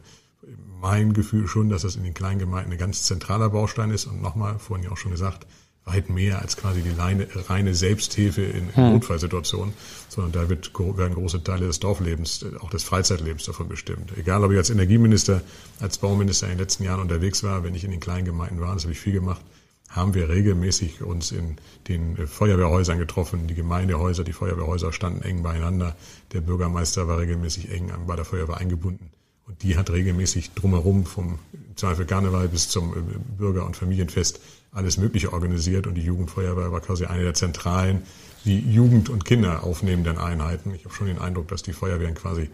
Mein 0.80 1.12
Gefühl 1.12 1.46
schon, 1.46 1.68
dass 1.68 1.82
das 1.82 1.96
in 1.96 2.02
den 2.02 2.14
kleinen 2.14 2.40
Gemeinden 2.40 2.72
ein 2.72 2.78
ganz 2.78 3.04
zentraler 3.04 3.50
Baustein 3.50 3.90
ist. 3.90 4.06
Und 4.06 4.20
nochmal, 4.20 4.58
vorhin 4.58 4.84
ja 4.84 4.92
auch 4.92 4.96
schon 4.96 5.12
gesagt, 5.12 5.46
weit 5.84 6.08
mehr 6.08 6.40
als 6.40 6.56
quasi 6.56 6.82
die 6.82 6.90
reine, 6.90 7.26
reine 7.48 7.74
Selbsthilfe 7.74 8.42
in, 8.42 8.74
hm. 8.74 8.92
Notfallsituationen, 8.94 9.74
sondern 10.08 10.32
da 10.32 10.48
wird, 10.48 10.72
werden 10.78 11.14
große 11.14 11.42
Teile 11.44 11.66
des 11.66 11.80
Dorflebens, 11.80 12.44
auch 12.60 12.70
des 12.70 12.84
Freizeitlebens 12.84 13.44
davon 13.44 13.68
bestimmt. 13.68 14.16
Egal, 14.16 14.42
ob 14.44 14.52
ich 14.52 14.58
als 14.58 14.70
Energieminister, 14.70 15.42
als 15.80 15.98
Bauminister 15.98 16.46
in 16.46 16.52
den 16.52 16.60
letzten 16.60 16.84
Jahren 16.84 17.00
unterwegs 17.00 17.42
war, 17.42 17.64
wenn 17.64 17.74
ich 17.74 17.84
in 17.84 17.90
den 17.90 18.00
kleinen 18.00 18.24
Gemeinden 18.24 18.60
war, 18.60 18.74
das 18.74 18.84
habe 18.84 18.92
ich 18.92 19.00
viel 19.00 19.12
gemacht, 19.12 19.42
haben 19.90 20.14
wir 20.14 20.28
regelmäßig 20.28 21.02
uns 21.02 21.30
in 21.30 21.56
den 21.86 22.26
Feuerwehrhäusern 22.26 22.98
getroffen. 22.98 23.46
Die 23.46 23.54
Gemeindehäuser, 23.54 24.24
die 24.24 24.32
Feuerwehrhäuser 24.32 24.92
standen 24.92 25.22
eng 25.22 25.42
beieinander. 25.42 25.94
Der 26.32 26.40
Bürgermeister 26.40 27.06
war 27.06 27.18
regelmäßig 27.18 27.70
eng 27.70 27.92
bei 28.06 28.16
der 28.16 28.24
Feuerwehr 28.24 28.56
eingebunden. 28.56 29.10
Und 29.46 29.62
die 29.62 29.76
hat 29.76 29.90
regelmäßig 29.90 30.52
drumherum 30.52 31.04
vom 31.04 31.38
Zweifel 31.76 32.06
Karneval 32.06 32.48
bis 32.48 32.68
zum 32.70 32.92
äh, 32.92 32.96
Bürger- 33.38 33.66
und 33.66 33.76
Familienfest 33.76 34.40
alles 34.74 34.98
Mögliche 34.98 35.32
organisiert 35.32 35.86
und 35.86 35.94
die 35.94 36.02
Jugendfeuerwehr 36.02 36.72
war 36.72 36.80
quasi 36.80 37.06
eine 37.06 37.22
der 37.22 37.34
zentralen, 37.34 38.02
die 38.44 38.58
Jugend 38.58 39.08
und 39.08 39.24
Kinder 39.24 39.64
aufnehmenden 39.64 40.18
Einheiten. 40.18 40.74
Ich 40.74 40.84
habe 40.84 40.94
schon 40.94 41.06
den 41.06 41.18
Eindruck, 41.18 41.48
dass 41.48 41.62
die 41.62 41.72
Feuerwehren 41.72 42.14
quasi 42.14 42.50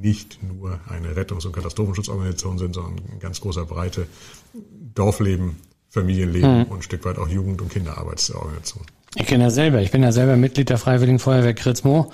nicht 0.00 0.42
nur 0.42 0.80
eine 0.88 1.14
Rettungs- 1.16 1.46
und 1.46 1.52
Katastrophenschutzorganisation 1.52 2.58
sind, 2.58 2.74
sondern 2.74 3.04
in 3.12 3.18
ganz 3.20 3.40
großer 3.40 3.64
Breite 3.64 4.06
Dorfleben, 4.94 5.56
Familienleben 5.90 6.58
mhm. 6.58 6.64
und 6.64 6.78
ein 6.78 6.82
Stück 6.82 7.04
weit 7.04 7.18
auch 7.18 7.28
Jugend- 7.28 7.62
und 7.62 7.70
Kinderarbeitsorganisation. 7.70 8.84
Ich 9.14 9.26
kenne 9.26 9.44
ja 9.44 9.50
selber, 9.50 9.80
ich 9.80 9.90
bin 9.90 10.02
ja 10.02 10.12
selber 10.12 10.36
Mitglied 10.36 10.68
der 10.68 10.78
Freiwilligen 10.78 11.18
Feuerwehr 11.18 11.54
Kritzmo. 11.54 12.12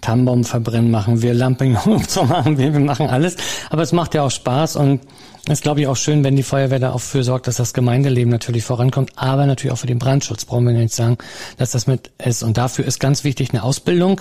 Tannenbaum 0.00 0.44
verbrennen 0.44 0.90
machen 0.90 1.22
wir, 1.22 1.34
Lamping 1.34 1.76
so 2.08 2.24
machen 2.24 2.58
wir, 2.58 2.72
wir 2.72 2.80
machen 2.80 3.08
alles. 3.08 3.36
Aber 3.70 3.82
es 3.82 3.92
macht 3.92 4.14
ja 4.14 4.22
auch 4.22 4.30
Spaß 4.30 4.76
und 4.76 5.00
es 5.48 5.62
glaube 5.62 5.80
ich, 5.80 5.86
auch 5.86 5.96
schön, 5.96 6.22
wenn 6.22 6.36
die 6.36 6.42
Feuerwehr 6.42 6.78
da 6.78 6.92
auch 6.92 7.00
für 7.00 7.24
sorgt, 7.24 7.46
dass 7.46 7.56
das 7.56 7.72
Gemeindeleben 7.72 8.30
natürlich 8.30 8.62
vorankommt, 8.62 9.12
aber 9.16 9.46
natürlich 9.46 9.72
auch 9.72 9.78
für 9.78 9.86
den 9.86 9.98
Brandschutz. 9.98 10.44
Brauchen 10.44 10.66
wir 10.66 10.74
nicht 10.74 10.94
sagen, 10.94 11.16
dass 11.56 11.70
das 11.70 11.86
mit 11.86 12.10
ist. 12.24 12.42
Und 12.42 12.56
dafür 12.56 12.84
ist 12.84 13.00
ganz 13.00 13.24
wichtig 13.24 13.50
eine 13.50 13.62
Ausbildung. 13.62 14.20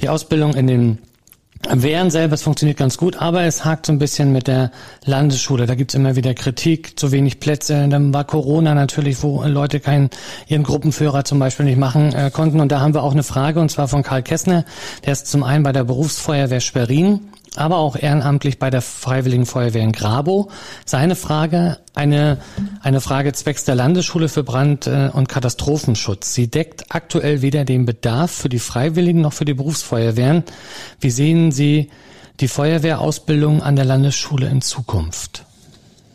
Die 0.00 0.08
Ausbildung 0.08 0.54
in 0.54 0.66
den 0.66 0.98
Wehren 1.68 2.10
selber, 2.10 2.34
es 2.34 2.42
funktioniert 2.42 2.78
ganz 2.78 2.96
gut, 2.96 3.16
aber 3.16 3.42
es 3.42 3.64
hakt 3.64 3.86
so 3.86 3.92
ein 3.92 3.98
bisschen 3.98 4.32
mit 4.32 4.46
der 4.46 4.70
Landesschule. 5.04 5.66
Da 5.66 5.74
gibt's 5.74 5.94
immer 5.94 6.14
wieder 6.14 6.34
Kritik, 6.34 6.98
zu 6.98 7.12
wenig 7.12 7.40
Plätze. 7.40 7.88
Dann 7.88 8.14
war 8.14 8.24
Corona 8.24 8.74
natürlich, 8.74 9.22
wo 9.22 9.42
Leute 9.44 9.80
keinen 9.80 10.10
ihren 10.46 10.62
Gruppenführer 10.62 11.24
zum 11.24 11.38
Beispiel 11.38 11.66
nicht 11.66 11.78
machen 11.78 12.14
äh, 12.14 12.30
konnten. 12.30 12.60
Und 12.60 12.70
da 12.70 12.80
haben 12.80 12.94
wir 12.94 13.02
auch 13.02 13.12
eine 13.12 13.22
Frage, 13.22 13.60
und 13.60 13.70
zwar 13.70 13.88
von 13.88 14.02
Karl 14.02 14.22
Kessner. 14.22 14.64
Der 15.04 15.12
ist 15.12 15.26
zum 15.26 15.42
einen 15.42 15.64
bei 15.64 15.72
der 15.72 15.84
Berufsfeuerwehr 15.84 16.60
Schwerin 16.60 17.20
aber 17.58 17.78
auch 17.78 17.96
ehrenamtlich 17.96 18.58
bei 18.58 18.70
der 18.70 18.82
Freiwilligen 18.82 19.46
Feuerwehr 19.46 19.82
in 19.82 19.92
Grabo. 19.92 20.50
Seine 20.84 21.16
Frage, 21.16 21.78
eine, 21.94 22.38
eine 22.82 23.00
Frage 23.00 23.32
zwecks 23.32 23.64
der 23.64 23.74
Landesschule 23.74 24.28
für 24.28 24.44
Brand- 24.44 24.86
äh, 24.86 25.10
und 25.12 25.28
Katastrophenschutz. 25.28 26.34
Sie 26.34 26.48
deckt 26.48 26.86
aktuell 26.88 27.42
weder 27.42 27.64
den 27.64 27.86
Bedarf 27.86 28.30
für 28.30 28.48
die 28.48 28.58
Freiwilligen 28.58 29.20
noch 29.20 29.32
für 29.32 29.44
die 29.44 29.54
Berufsfeuerwehren. 29.54 30.44
Wie 31.00 31.10
sehen 31.10 31.52
Sie 31.52 31.90
die 32.40 32.48
Feuerwehrausbildung 32.48 33.62
an 33.62 33.76
der 33.76 33.84
Landesschule 33.84 34.48
in 34.48 34.60
Zukunft? 34.60 35.46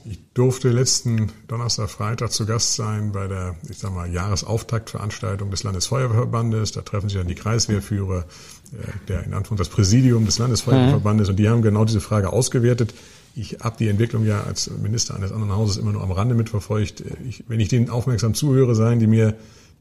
Ich 0.03 0.19
durfte 0.33 0.69
letzten 0.69 1.31
Donnerstag, 1.47 1.89
Freitag 1.89 2.31
zu 2.31 2.45
Gast 2.45 2.75
sein 2.75 3.11
bei 3.11 3.27
der, 3.27 3.55
ich 3.69 3.77
sag 3.77 3.93
mal, 3.93 4.11
Jahresauftaktveranstaltung 4.11 5.51
des 5.51 5.63
Landesfeuerwehrverbandes. 5.63 6.71
Da 6.71 6.81
treffen 6.81 7.09
sich 7.09 7.19
dann 7.19 7.27
die 7.27 7.35
Kreiswehrführer, 7.35 8.25
der 9.07 9.23
in 9.23 9.33
Anführung 9.33 9.57
das 9.57 9.69
Präsidium 9.69 10.25
des 10.25 10.39
Landesfeuerwehrverbandes 10.39 11.29
und 11.29 11.37
die 11.37 11.49
haben 11.49 11.61
genau 11.61 11.85
diese 11.85 12.01
Frage 12.01 12.31
ausgewertet. 12.31 12.93
Ich 13.35 13.59
habe 13.61 13.77
die 13.79 13.87
Entwicklung 13.87 14.25
ja 14.25 14.43
als 14.43 14.69
Minister 14.69 15.15
eines 15.15 15.31
anderen 15.31 15.53
Hauses 15.53 15.77
immer 15.77 15.93
nur 15.93 16.03
am 16.03 16.11
Rande 16.11 16.35
mitverfolgt. 16.35 17.03
Ich, 17.27 17.45
wenn 17.47 17.59
ich 17.59 17.69
denen 17.69 17.89
aufmerksam 17.89 18.33
zuhöre, 18.33 18.75
seien 18.75 18.99
die 18.99 19.07
mir 19.07 19.35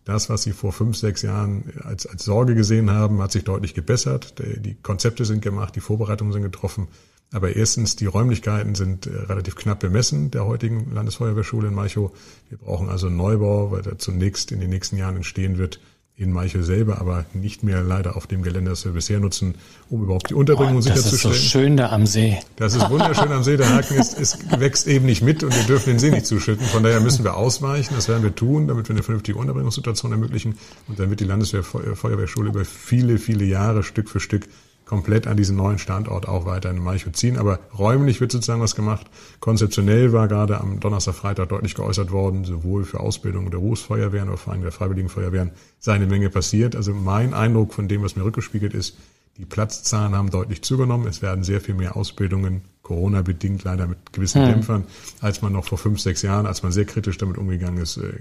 das, 0.04 0.28
was 0.28 0.42
sie 0.42 0.52
vor 0.52 0.72
fünf, 0.72 0.96
sechs 0.96 1.22
Jahren 1.22 1.64
als, 1.82 2.06
als 2.06 2.24
Sorge 2.24 2.54
gesehen 2.54 2.90
haben, 2.90 3.20
hat 3.20 3.32
sich 3.32 3.44
deutlich 3.44 3.74
gebessert. 3.74 4.34
Die 4.38 4.74
Konzepte 4.74 5.24
sind 5.24 5.42
gemacht, 5.42 5.76
die 5.76 5.80
Vorbereitungen 5.80 6.32
sind 6.32 6.42
getroffen. 6.42 6.88
Aber 7.32 7.54
erstens, 7.54 7.96
die 7.96 8.06
Räumlichkeiten 8.06 8.74
sind 8.74 9.06
äh, 9.06 9.10
relativ 9.10 9.54
knapp 9.54 9.78
bemessen 9.78 10.32
der 10.32 10.46
heutigen 10.46 10.92
Landesfeuerwehrschule 10.92 11.68
in 11.68 11.74
Malchow. 11.74 12.10
Wir 12.48 12.58
brauchen 12.58 12.88
also 12.88 13.06
einen 13.06 13.16
Neubau, 13.16 13.70
weil 13.70 13.82
der 13.82 13.98
zunächst 13.98 14.50
in 14.50 14.58
den 14.58 14.70
nächsten 14.70 14.96
Jahren 14.96 15.16
entstehen 15.16 15.56
wird 15.56 15.80
in 16.20 16.32
Malchow 16.32 16.62
selber, 16.62 17.00
aber 17.00 17.24
nicht 17.32 17.62
mehr 17.62 17.80
leider 17.82 18.14
auf 18.14 18.26
dem 18.26 18.42
Gelände, 18.42 18.70
das 18.70 18.84
wir 18.84 18.92
bisher 18.92 19.20
nutzen, 19.20 19.54
um 19.88 20.02
überhaupt 20.02 20.28
die 20.28 20.34
Unterbringung 20.34 20.76
oh, 20.76 20.80
sicherzustellen. 20.82 21.32
Das 21.32 21.40
ist 21.40 21.50
so 21.50 21.58
schön 21.58 21.76
da 21.78 21.90
am 21.90 22.06
See. 22.06 22.38
Das 22.56 22.74
ist 22.74 22.90
wunderschön 22.90 23.32
am 23.32 23.42
See. 23.42 23.56
Der 23.56 23.74
Haken 23.74 23.94
ist, 23.94 24.20
es 24.20 24.38
wächst 24.58 24.86
eben 24.86 25.06
nicht 25.06 25.22
mit 25.22 25.42
und 25.42 25.56
wir 25.56 25.64
dürfen 25.64 25.90
den 25.90 25.98
See 25.98 26.10
nicht 26.10 26.26
zuschütten. 26.26 26.66
Von 26.66 26.82
daher 26.82 27.00
müssen 27.00 27.24
wir 27.24 27.36
ausweichen. 27.36 27.94
Das 27.94 28.08
werden 28.08 28.22
wir 28.22 28.34
tun, 28.34 28.68
damit 28.68 28.86
wir 28.88 28.94
eine 28.94 29.02
vernünftige 29.02 29.38
Unterbringungssituation 29.38 30.12
ermöglichen. 30.12 30.58
Und 30.88 30.98
dann 30.98 31.08
wird 31.08 31.20
die 31.20 31.24
Landeswehrfeuerwehrschule 31.24 32.50
über 32.50 32.66
viele, 32.66 33.16
viele 33.16 33.46
Jahre 33.46 33.82
Stück 33.82 34.10
für 34.10 34.20
Stück 34.20 34.46
komplett 34.90 35.28
an 35.28 35.36
diesen 35.36 35.56
neuen 35.56 35.78
Standort 35.78 36.26
auch 36.26 36.46
weiter 36.46 36.68
in 36.68 36.82
Malchow 36.82 37.12
ziehen. 37.12 37.38
Aber 37.38 37.60
räumlich 37.78 38.20
wird 38.20 38.32
sozusagen 38.32 38.60
was 38.60 38.74
gemacht. 38.74 39.06
Konzeptionell 39.38 40.12
war 40.12 40.26
gerade 40.26 40.60
am 40.60 40.80
Donnerstag, 40.80 41.14
Freitag 41.14 41.50
deutlich 41.50 41.76
geäußert 41.76 42.10
worden, 42.10 42.44
sowohl 42.44 42.82
für 42.82 42.98
Ausbildung 42.98 43.44
der 43.44 43.58
Berufsfeuerwehren 43.58 44.28
oder 44.28 44.36
vor 44.36 44.52
allem 44.52 44.62
der 44.62 44.72
Freiwilligen 44.72 45.08
Feuerwehren 45.08 45.52
sei 45.78 45.92
eine 45.92 46.06
Menge 46.06 46.28
passiert. 46.28 46.74
Also 46.74 46.92
mein 46.92 47.34
Eindruck 47.34 47.72
von 47.72 47.86
dem, 47.86 48.02
was 48.02 48.16
mir 48.16 48.24
rückgespiegelt 48.24 48.74
ist, 48.74 48.96
die 49.38 49.44
Platzzahlen 49.44 50.16
haben 50.16 50.30
deutlich 50.30 50.62
zugenommen. 50.62 51.06
Es 51.06 51.22
werden 51.22 51.44
sehr 51.44 51.60
viel 51.60 51.76
mehr 51.76 51.96
Ausbildungen, 51.96 52.62
Corona-bedingt 52.82 53.62
leider 53.62 53.86
mit 53.86 54.12
gewissen 54.12 54.42
hm. 54.42 54.50
Dämpfern, 54.50 54.84
als 55.20 55.40
man 55.40 55.52
noch 55.52 55.66
vor 55.66 55.78
fünf, 55.78 56.00
sechs 56.00 56.22
Jahren, 56.22 56.46
als 56.46 56.64
man 56.64 56.72
sehr 56.72 56.84
kritisch 56.84 57.16
damit 57.16 57.38
umgegangen 57.38 57.80
ist, 57.80 57.96
äh, 57.96 58.12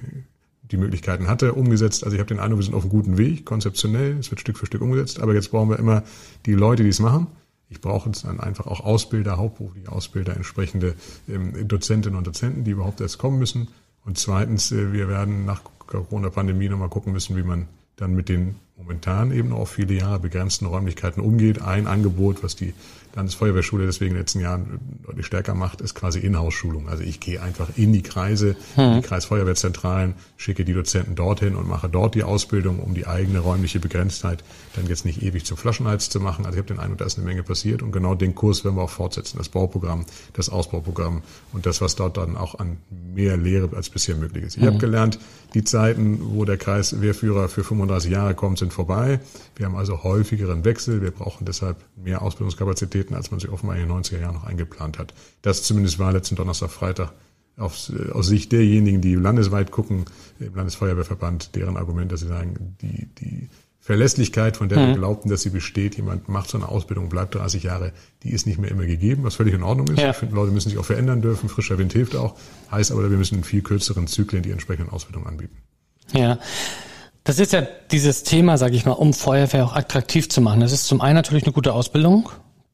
die 0.72 0.78
Möglichkeiten 0.78 1.28
hatte, 1.28 1.54
umgesetzt. 1.54 2.04
Also 2.04 2.16
ich 2.16 2.20
habe 2.20 2.28
den 2.28 2.40
Eindruck, 2.40 2.60
wir 2.60 2.66
sind 2.66 2.76
auf 2.76 2.84
einem 2.84 2.92
guten 2.92 3.18
Weg, 3.18 3.46
konzeptionell, 3.46 4.18
es 4.20 4.30
wird 4.32 4.42
Stück 4.42 4.58
für 4.58 4.66
Stück 4.66 4.82
umgesetzt, 4.82 5.20
aber 5.20 5.34
jetzt 5.34 5.52
brauchen 5.52 5.70
wir 5.70 5.80
immer 5.80 6.04
die 6.46 6.54
Leute, 6.54 6.84
die 6.84 6.90
es 6.90 7.00
machen. 7.00 7.28
Ich 7.70 7.82
brauche 7.82 8.10
jetzt 8.10 8.26
dann 8.26 8.40
einfach 8.40 8.66
auch 8.66 8.80
Ausbilder, 8.82 9.38
hauptberufliche 9.38 9.92
Ausbilder, 9.92 10.36
entsprechende 10.36 10.96
ähm, 11.28 11.68
Dozentinnen 11.68 12.18
und 12.18 12.26
Dozenten, 12.26 12.64
die 12.64 12.72
überhaupt 12.72 13.00
erst 13.00 13.20
kommen 13.20 13.38
müssen. 13.38 13.68
Und 14.06 14.18
zweitens, 14.18 14.72
äh, 14.72 14.92
wir 14.92 15.08
werden 15.08 15.46
nach 15.46 15.62
Corona-Pandemie 15.86 16.70
nochmal 16.70 16.90
gucken 16.90 17.14
müssen, 17.14 17.36
wie 17.36 17.44
man 17.44 17.68
dann 17.96 18.16
mit 18.16 18.30
den 18.30 18.56
momentan 18.80 19.32
eben 19.32 19.54
auch 19.54 19.68
viele 19.68 19.94
Jahre 19.94 20.20
begrenzten 20.20 20.66
Räumlichkeiten 20.66 21.22
umgeht. 21.22 21.62
Ein 21.62 21.86
Angebot, 21.88 22.44
was 22.44 22.56
die 22.56 22.74
Landesfeuerwehrschule 23.16 23.86
deswegen 23.86 24.12
in 24.12 24.16
den 24.16 24.22
letzten 24.22 24.40
Jahren 24.40 24.80
deutlich 25.06 25.26
stärker 25.26 25.56
macht, 25.56 25.82
ist 25.82 25.96
quasi 25.96 26.20
Inhouse-Schulung. 26.20 26.90
Also 26.90 27.04
ich 27.04 27.20
gehe 27.20 27.42
einfach 27.42 27.70
in 27.76 27.92
die 27.92 28.04
Kreise, 28.04 28.50
in 28.50 28.56
die 28.92 28.96
hm. 28.98 29.02
Kreisfeuerwehrzentralen, 29.02 30.14
schicke 30.38 30.64
die 30.64 30.74
Dozenten 30.74 31.16
dorthin 31.16 31.56
und 31.56 31.68
mache 31.68 31.90
dort 31.90 32.16
die 32.16 32.24
Ausbildung, 32.24 32.80
um 32.80 32.94
die 32.94 33.08
eigene 33.08 33.40
räumliche 33.40 33.80
Begrenztheit 33.80 34.44
dann 34.76 34.88
jetzt 34.88 35.06
nicht 35.06 35.24
ewig 35.24 35.46
zum 35.46 35.58
Flaschenhals 35.58 36.10
zu 36.10 36.20
machen. 36.20 36.46
Also 36.46 36.58
ich 36.58 36.64
habe 36.64 36.74
den 36.74 36.80
Eindruck, 36.80 37.00
da 37.00 37.06
ist 37.06 37.18
eine 37.18 37.26
Menge 37.26 37.44
passiert 37.44 37.82
und 37.82 37.92
genau 37.92 38.14
den 38.14 38.36
Kurs 38.36 38.64
werden 38.64 38.76
wir 38.76 38.84
auch 38.84 38.90
fortsetzen. 38.90 39.38
Das 39.38 39.50
Bauprogramm, 39.50 40.06
das 40.34 40.50
Ausbauprogramm 40.50 41.24
und 41.52 41.66
das, 41.66 41.82
was 41.82 41.96
dort 41.96 42.18
dann 42.18 42.38
auch 42.38 42.60
an 42.60 42.78
mehr 43.14 43.38
Lehre 43.38 43.76
als 43.76 43.90
bisher 43.90 44.16
möglich 44.16 44.44
ist. 44.44 44.58
Ich 44.58 44.64
mhm. 44.64 44.68
habe 44.68 44.78
gelernt, 44.78 45.20
die 45.56 45.64
Zeiten, 45.64 46.20
wo 46.22 46.46
der 46.46 46.58
Kreiswehrführer 46.58 47.50
für 47.50 47.64
35 47.64 48.12
Jahre 48.12 48.36
kommt, 48.36 48.60
sind 48.60 48.69
vorbei. 48.72 49.20
Wir 49.56 49.66
haben 49.66 49.76
also 49.76 50.04
häufigeren 50.04 50.66
Wechsel. 50.66 51.02
Wir 51.02 51.12
brauchen 51.12 51.46
deshalb 51.46 51.78
mehr 51.96 52.22
Ausbildungskapazitäten, 52.22 53.16
als 53.16 53.32
man 53.32 53.40
sich 53.40 53.50
offenbar 53.50 53.78
in 53.78 53.88
den 53.88 53.98
90er 53.98 54.20
Jahren 54.20 54.36
noch 54.36 54.46
eingeplant 54.46 55.00
hat. 55.00 55.14
Das 55.42 55.64
zumindest 55.64 56.00
war 56.00 56.12
letzten 56.12 56.36
Donnerstag, 56.36 56.70
Freitag 56.70 57.14
aus, 57.58 57.92
aus 58.14 58.28
Sicht 58.28 58.52
derjenigen, 58.52 59.02
die 59.02 59.16
landesweit 59.16 59.72
gucken, 59.72 60.06
im 60.40 60.56
Landesfeuerwehrverband, 60.56 61.56
deren 61.56 61.78
Argument, 61.78 62.12
dass 62.12 62.22
sie 62.22 62.28
sagen, 62.28 62.78
die, 62.82 63.08
die 63.20 63.50
Verlässlichkeit, 63.80 64.58
von 64.58 64.70
der 64.70 64.80
mhm. 64.80 64.88
wir 64.88 64.96
glaubten, 64.98 65.30
dass 65.30 65.42
sie 65.42 65.50
besteht, 65.50 65.96
jemand 65.96 66.30
macht 66.30 66.50
so 66.50 66.58
eine 66.58 66.70
Ausbildung, 66.70 67.10
bleibt 67.10 67.36
30 67.36 67.64
Jahre, 67.64 67.92
die 68.24 68.30
ist 68.32 68.46
nicht 68.46 68.60
mehr 68.60 68.70
immer 68.70 68.86
gegeben, 68.86 69.24
was 69.24 69.36
völlig 69.36 69.54
in 69.54 69.64
Ordnung 69.64 69.88
ist. 69.88 70.00
Ja. 70.00 70.12
Ich 70.12 70.18
finde, 70.18 70.36
Leute 70.36 70.52
müssen 70.52 70.70
sich 70.70 70.78
auch 70.78 70.86
verändern 70.86 71.22
dürfen, 71.22 71.50
frischer 71.50 71.78
Wind 71.78 71.94
hilft 71.94 72.16
auch, 72.16 72.38
heißt 72.72 72.92
aber, 72.92 73.10
wir 73.10 73.18
müssen 73.18 73.40
in 73.40 73.44
viel 73.44 73.62
kürzeren 73.62 74.08
Zyklen 74.08 74.44
die 74.44 74.52
entsprechenden 74.52 74.92
Ausbildungen 74.92 75.28
anbieten. 75.28 75.58
Ja. 76.14 76.40
Das 77.30 77.38
ist 77.38 77.54
ja 77.54 77.62
dieses 77.92 78.24
Thema, 78.24 78.58
sage 78.58 78.76
ich 78.76 78.88
mal, 78.88 78.94
um 78.94 79.14
Feuerwehr 79.14 79.64
auch 79.64 79.76
attraktiv 79.76 80.30
zu 80.30 80.42
machen. 80.42 80.62
Das 80.62 80.72
ist 80.72 80.88
zum 80.88 81.00
einen 81.00 81.14
natürlich 81.14 81.44
eine 81.44 81.54
gute 81.54 81.74
Ausbildung, 81.74 82.28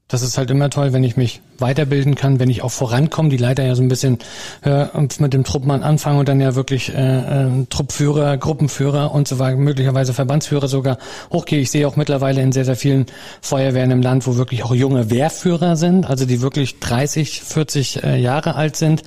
das 0.08 0.22
ist 0.22 0.38
halt 0.38 0.50
immer 0.50 0.70
toll, 0.70 0.94
wenn 0.94 1.04
ich 1.04 1.18
mich 1.18 1.42
weiterbilden 1.58 2.16
kann, 2.16 2.40
wenn 2.40 2.50
ich 2.50 2.62
auch 2.62 2.72
vorankomme, 2.72 3.28
die 3.28 3.36
Leiter 3.36 3.66
ja 3.66 3.76
so 3.76 3.82
ein 3.82 3.90
bisschen 3.90 4.20
äh, 4.62 4.86
mit 5.20 5.34
dem 5.34 5.44
Truppmann 5.44 5.84
anfangen 5.84 6.20
und 6.20 6.30
dann 6.30 6.40
ja 6.40 6.56
wirklich 6.56 6.94
äh, 6.96 7.48
äh, 7.48 7.66
Truppführer, 7.70 8.38
Gruppenführer 8.38 9.14
und 9.14 9.28
so 9.28 9.40
weiter, 9.40 9.58
möglicherweise 9.58 10.14
Verbandsführer 10.14 10.70
sogar 10.70 11.00
hochgehe. 11.34 11.60
Ich 11.60 11.70
sehe 11.70 11.86
auch 11.86 11.98
mittlerweile 11.98 12.42
in 12.42 12.54
sehr, 12.54 12.64
sehr 12.64 12.78
vielen 12.78 13.08
Feuerwehren 13.42 13.92
im 13.92 14.02
Land, 14.02 14.26
wo 14.26 14.38
wirklich 14.38 14.64
auch 14.64 14.74
junge 14.74 15.10
Wehrführer 15.10 15.76
sind, 15.76 16.06
also 16.06 16.26
die 16.26 16.42
wirklich 16.42 16.80
30, 16.80 17.42
40 17.42 18.04
äh, 18.04 18.18
Jahre 18.18 18.56
alt 18.56 18.78
sind 18.78 19.04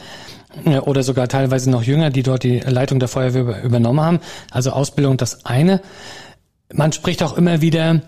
oder 0.83 1.03
sogar 1.03 1.29
teilweise 1.29 1.71
noch 1.71 1.83
jünger, 1.83 2.11
die 2.11 2.23
dort 2.23 2.43
die 2.43 2.61
Leitung 2.61 3.01
der 3.01 3.09
Feuerwehr 3.09 3.63
übernommen 3.63 4.01
haben. 4.01 4.21
Also 4.51 4.71
Ausbildung 4.71 5.17
das 5.17 5.45
eine. 5.45 5.81
Man 6.73 6.93
spricht 6.93 7.23
auch 7.23 7.37
immer 7.37 7.61
wieder 7.61 8.03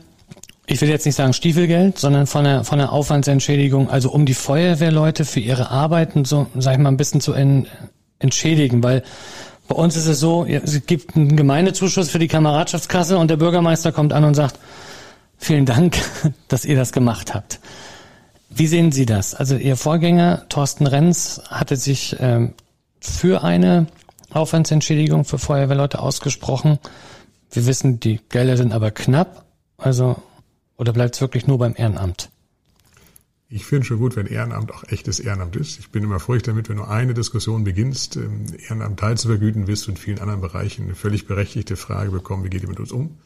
ich 0.71 0.81
will 0.81 0.89
jetzt 0.89 1.05
nicht 1.05 1.17
sagen 1.17 1.33
Stiefelgeld, 1.33 1.99
sondern 1.99 2.29
von 2.29 2.45
der, 2.45 2.63
von 2.63 2.79
der 2.79 2.93
Aufwandsentschädigung, 2.93 3.91
also 3.91 4.11
um 4.11 4.25
die 4.25 4.35
Feuerwehrleute 4.35 5.25
für 5.25 5.41
ihre 5.41 5.71
Arbeiten 5.71 6.25
so, 6.25 6.47
sag 6.57 6.75
ich 6.75 6.79
mal, 6.79 6.91
ein 6.91 6.97
bisschen 6.97 7.21
zu 7.21 7.33
en, 7.33 7.67
entschädigen, 8.21 8.81
weil 8.83 9.03
bei 9.67 9.75
uns 9.75 9.97
ist 9.97 10.07
es 10.07 10.21
so, 10.21 10.45
es 10.45 10.87
gibt 10.87 11.17
einen 11.17 11.37
Gemeindezuschuss 11.37 12.09
für 12.09 12.21
die 12.21 12.29
Kameradschaftskasse 12.29 13.19
und 13.19 13.31
der 13.31 13.37
Bürgermeister 13.37 13.91
kommt 13.91 14.13
an 14.13 14.23
und 14.23 14.35
sagt, 14.35 14.61
vielen 15.39 15.67
Dank, 15.67 15.97
dass 16.49 16.65
ihr 16.65 16.77
das 16.77 16.93
gemacht 16.93 17.35
habt. 17.35 17.59
Wie 18.51 18.67
sehen 18.67 18.93
Sie 18.93 19.07
das? 19.07 19.35
Also 19.35 19.57
Ihr 19.57 19.77
Vorgänger 19.77 20.47
Thorsten 20.49 20.87
Renz 20.87 21.41
hatte 21.49 21.77
sich 21.77 22.17
ähm, 22.19 22.55
für 23.01 23.43
eine 23.43 23.87
Aufwandsentschädigung 24.31 25.25
für 25.25 25.39
Feuerwehrleute 25.39 26.01
ausgesprochen. 26.01 26.79
Wir 27.51 27.67
wissen, 27.67 28.01
die 28.01 28.21
Gelder 28.29 28.57
sind 28.57 28.73
aber 28.73 28.91
knapp. 28.91 29.45
Also 29.79 30.23
oder 30.77 30.93
bleibt 30.93 31.15
es 31.15 31.21
wirklich 31.21 31.47
nur 31.47 31.59
beim 31.59 31.75
Ehrenamt? 31.77 32.31
Ich 33.49 33.67
finde 33.67 33.85
schon 33.85 33.99
gut, 33.99 34.15
wenn 34.15 34.27
Ehrenamt 34.27 34.73
auch 34.73 34.85
echtes 34.85 35.19
Ehrenamt 35.19 35.57
ist. 35.57 35.79
Ich 35.81 35.91
bin 35.91 36.05
immer 36.05 36.21
furcht 36.21 36.47
damit, 36.47 36.69
wenn 36.69 36.77
du 36.77 36.85
eine 36.85 37.15
Diskussion 37.15 37.65
beginnst, 37.65 38.17
ähm, 38.17 38.47
Ehrenamt 38.69 39.01
teilzuvergüten, 39.01 39.67
wirst 39.67 39.87
du 39.87 39.91
in 39.91 39.97
vielen 39.97 40.21
anderen 40.21 40.41
Bereichen 40.41 40.85
eine 40.85 40.95
völlig 40.95 41.27
berechtigte 41.27 41.77
Frage 41.77 42.13
bekommen, 42.13 42.45
wie 42.45 42.49
geht 42.49 42.63
ihr 42.63 42.69
mit 42.69 42.79
uns 42.79 42.93
um? 42.93 43.19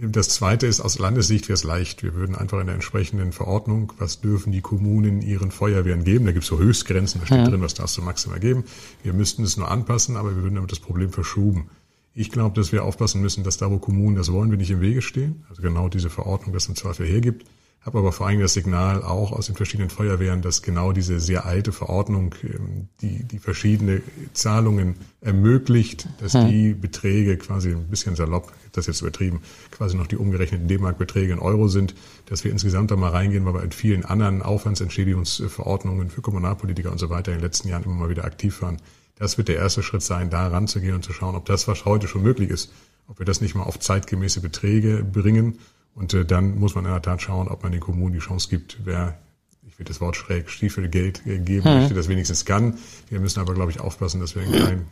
Das 0.00 0.28
zweite 0.28 0.68
ist, 0.68 0.80
aus 0.80 1.00
Landessicht 1.00 1.48
wäre 1.48 1.54
es 1.54 1.64
leicht. 1.64 2.04
Wir 2.04 2.14
würden 2.14 2.36
einfach 2.36 2.60
in 2.60 2.66
der 2.66 2.76
entsprechenden 2.76 3.32
Verordnung, 3.32 3.92
was 3.98 4.20
dürfen 4.20 4.52
die 4.52 4.60
Kommunen 4.60 5.22
ihren 5.22 5.50
Feuerwehren 5.50 6.04
geben? 6.04 6.24
Da 6.24 6.30
gibt 6.30 6.44
es 6.44 6.48
so 6.48 6.58
Höchstgrenzen, 6.60 7.20
da 7.20 7.26
steht 7.26 7.38
ja. 7.38 7.48
drin, 7.48 7.62
was 7.62 7.74
darfst 7.74 7.98
du 7.98 8.02
maximal 8.02 8.38
geben. 8.38 8.62
Wir 9.02 9.12
müssten 9.12 9.42
es 9.42 9.56
nur 9.56 9.68
anpassen, 9.68 10.16
aber 10.16 10.36
wir 10.36 10.44
würden 10.44 10.54
damit 10.54 10.70
das 10.70 10.78
Problem 10.78 11.10
verschuben. 11.10 11.68
Ich 12.14 12.30
glaube, 12.30 12.54
dass 12.54 12.70
wir 12.70 12.84
aufpassen 12.84 13.20
müssen, 13.20 13.42
dass 13.42 13.56
da, 13.56 13.72
wo 13.72 13.78
Kommunen 13.78 14.14
das 14.14 14.30
wollen, 14.30 14.52
wir 14.52 14.58
nicht 14.58 14.70
im 14.70 14.80
Wege 14.80 15.02
stehen. 15.02 15.44
Also 15.48 15.62
genau 15.62 15.88
diese 15.88 16.10
Verordnung 16.10 16.52
das 16.52 16.68
im 16.68 16.76
Zweifel 16.76 17.04
hergibt. 17.04 17.44
Habe 17.80 17.98
aber 17.98 18.12
vor 18.12 18.26
allem 18.26 18.40
das 18.40 18.54
Signal 18.54 19.02
auch 19.02 19.32
aus 19.32 19.46
den 19.46 19.56
verschiedenen 19.56 19.88
Feuerwehren, 19.88 20.42
dass 20.42 20.62
genau 20.62 20.92
diese 20.92 21.20
sehr 21.20 21.46
alte 21.46 21.72
Verordnung, 21.72 22.34
ähm, 22.42 22.88
die, 23.00 23.24
die 23.24 23.38
verschiedene 23.38 24.02
Zahlungen 24.32 24.96
ermöglicht, 25.20 26.08
dass 26.20 26.34
hm. 26.34 26.48
die 26.48 26.74
Beträge 26.74 27.36
quasi 27.36 27.70
ein 27.70 27.88
bisschen 27.88 28.16
salopp, 28.16 28.52
das 28.72 28.86
jetzt 28.86 29.00
übertrieben, 29.00 29.40
quasi 29.70 29.96
noch 29.96 30.06
die 30.06 30.16
umgerechneten 30.16 30.68
D-Mark-Beträge 30.68 31.32
in 31.32 31.38
Euro 31.38 31.68
sind, 31.68 31.94
dass 32.26 32.44
wir 32.44 32.50
insgesamt 32.50 32.90
da 32.90 32.96
mal 32.96 33.10
reingehen, 33.10 33.44
weil 33.46 33.54
wir 33.54 33.62
in 33.62 33.72
vielen 33.72 34.04
anderen 34.04 34.42
Aufwandsentschädigungsverordnungen 34.42 36.10
für 36.10 36.20
Kommunalpolitiker 36.20 36.92
und 36.92 36.98
so 36.98 37.10
weiter 37.10 37.32
in 37.32 37.38
den 37.38 37.44
letzten 37.44 37.68
Jahren 37.68 37.84
immer 37.84 37.94
mal 37.94 38.10
wieder 38.10 38.24
aktiv 38.24 38.60
waren 38.60 38.78
das 39.18 39.36
wird 39.36 39.48
der 39.48 39.56
erste 39.56 39.82
Schritt 39.82 40.02
sein, 40.02 40.30
da 40.30 40.46
ranzugehen 40.46 40.94
und 40.94 41.04
zu 41.04 41.12
schauen, 41.12 41.34
ob 41.34 41.44
das, 41.44 41.66
was 41.68 41.84
heute 41.84 42.06
schon 42.06 42.22
möglich 42.22 42.50
ist, 42.50 42.72
ob 43.08 43.18
wir 43.18 43.26
das 43.26 43.40
nicht 43.40 43.54
mal 43.54 43.64
auf 43.64 43.78
zeitgemäße 43.78 44.40
Beträge 44.40 45.04
bringen. 45.04 45.58
Und 45.98 46.14
äh, 46.14 46.24
dann 46.24 46.58
muss 46.58 46.74
man 46.74 46.84
in 46.84 46.90
der 46.90 47.02
Tat 47.02 47.22
schauen, 47.22 47.48
ob 47.48 47.62
man 47.62 47.72
den 47.72 47.80
Kommunen 47.80 48.12
die 48.12 48.20
Chance 48.20 48.48
gibt, 48.48 48.78
wer 48.84 49.18
ich 49.66 49.78
will 49.78 49.84
das 49.84 50.00
Wort 50.00 50.16
schräg, 50.16 50.48
Stiefelgeld 50.48 51.22
geben 51.24 51.64
hm. 51.64 51.80
möchte, 51.80 51.94
das 51.94 52.08
wenigstens 52.08 52.44
kann. 52.44 52.78
Wir 53.10 53.20
müssen 53.20 53.40
aber, 53.40 53.54
glaube 53.54 53.70
ich, 53.70 53.80
aufpassen, 53.80 54.20
dass 54.20 54.34
wir 54.34 54.42
kein, 54.42 54.86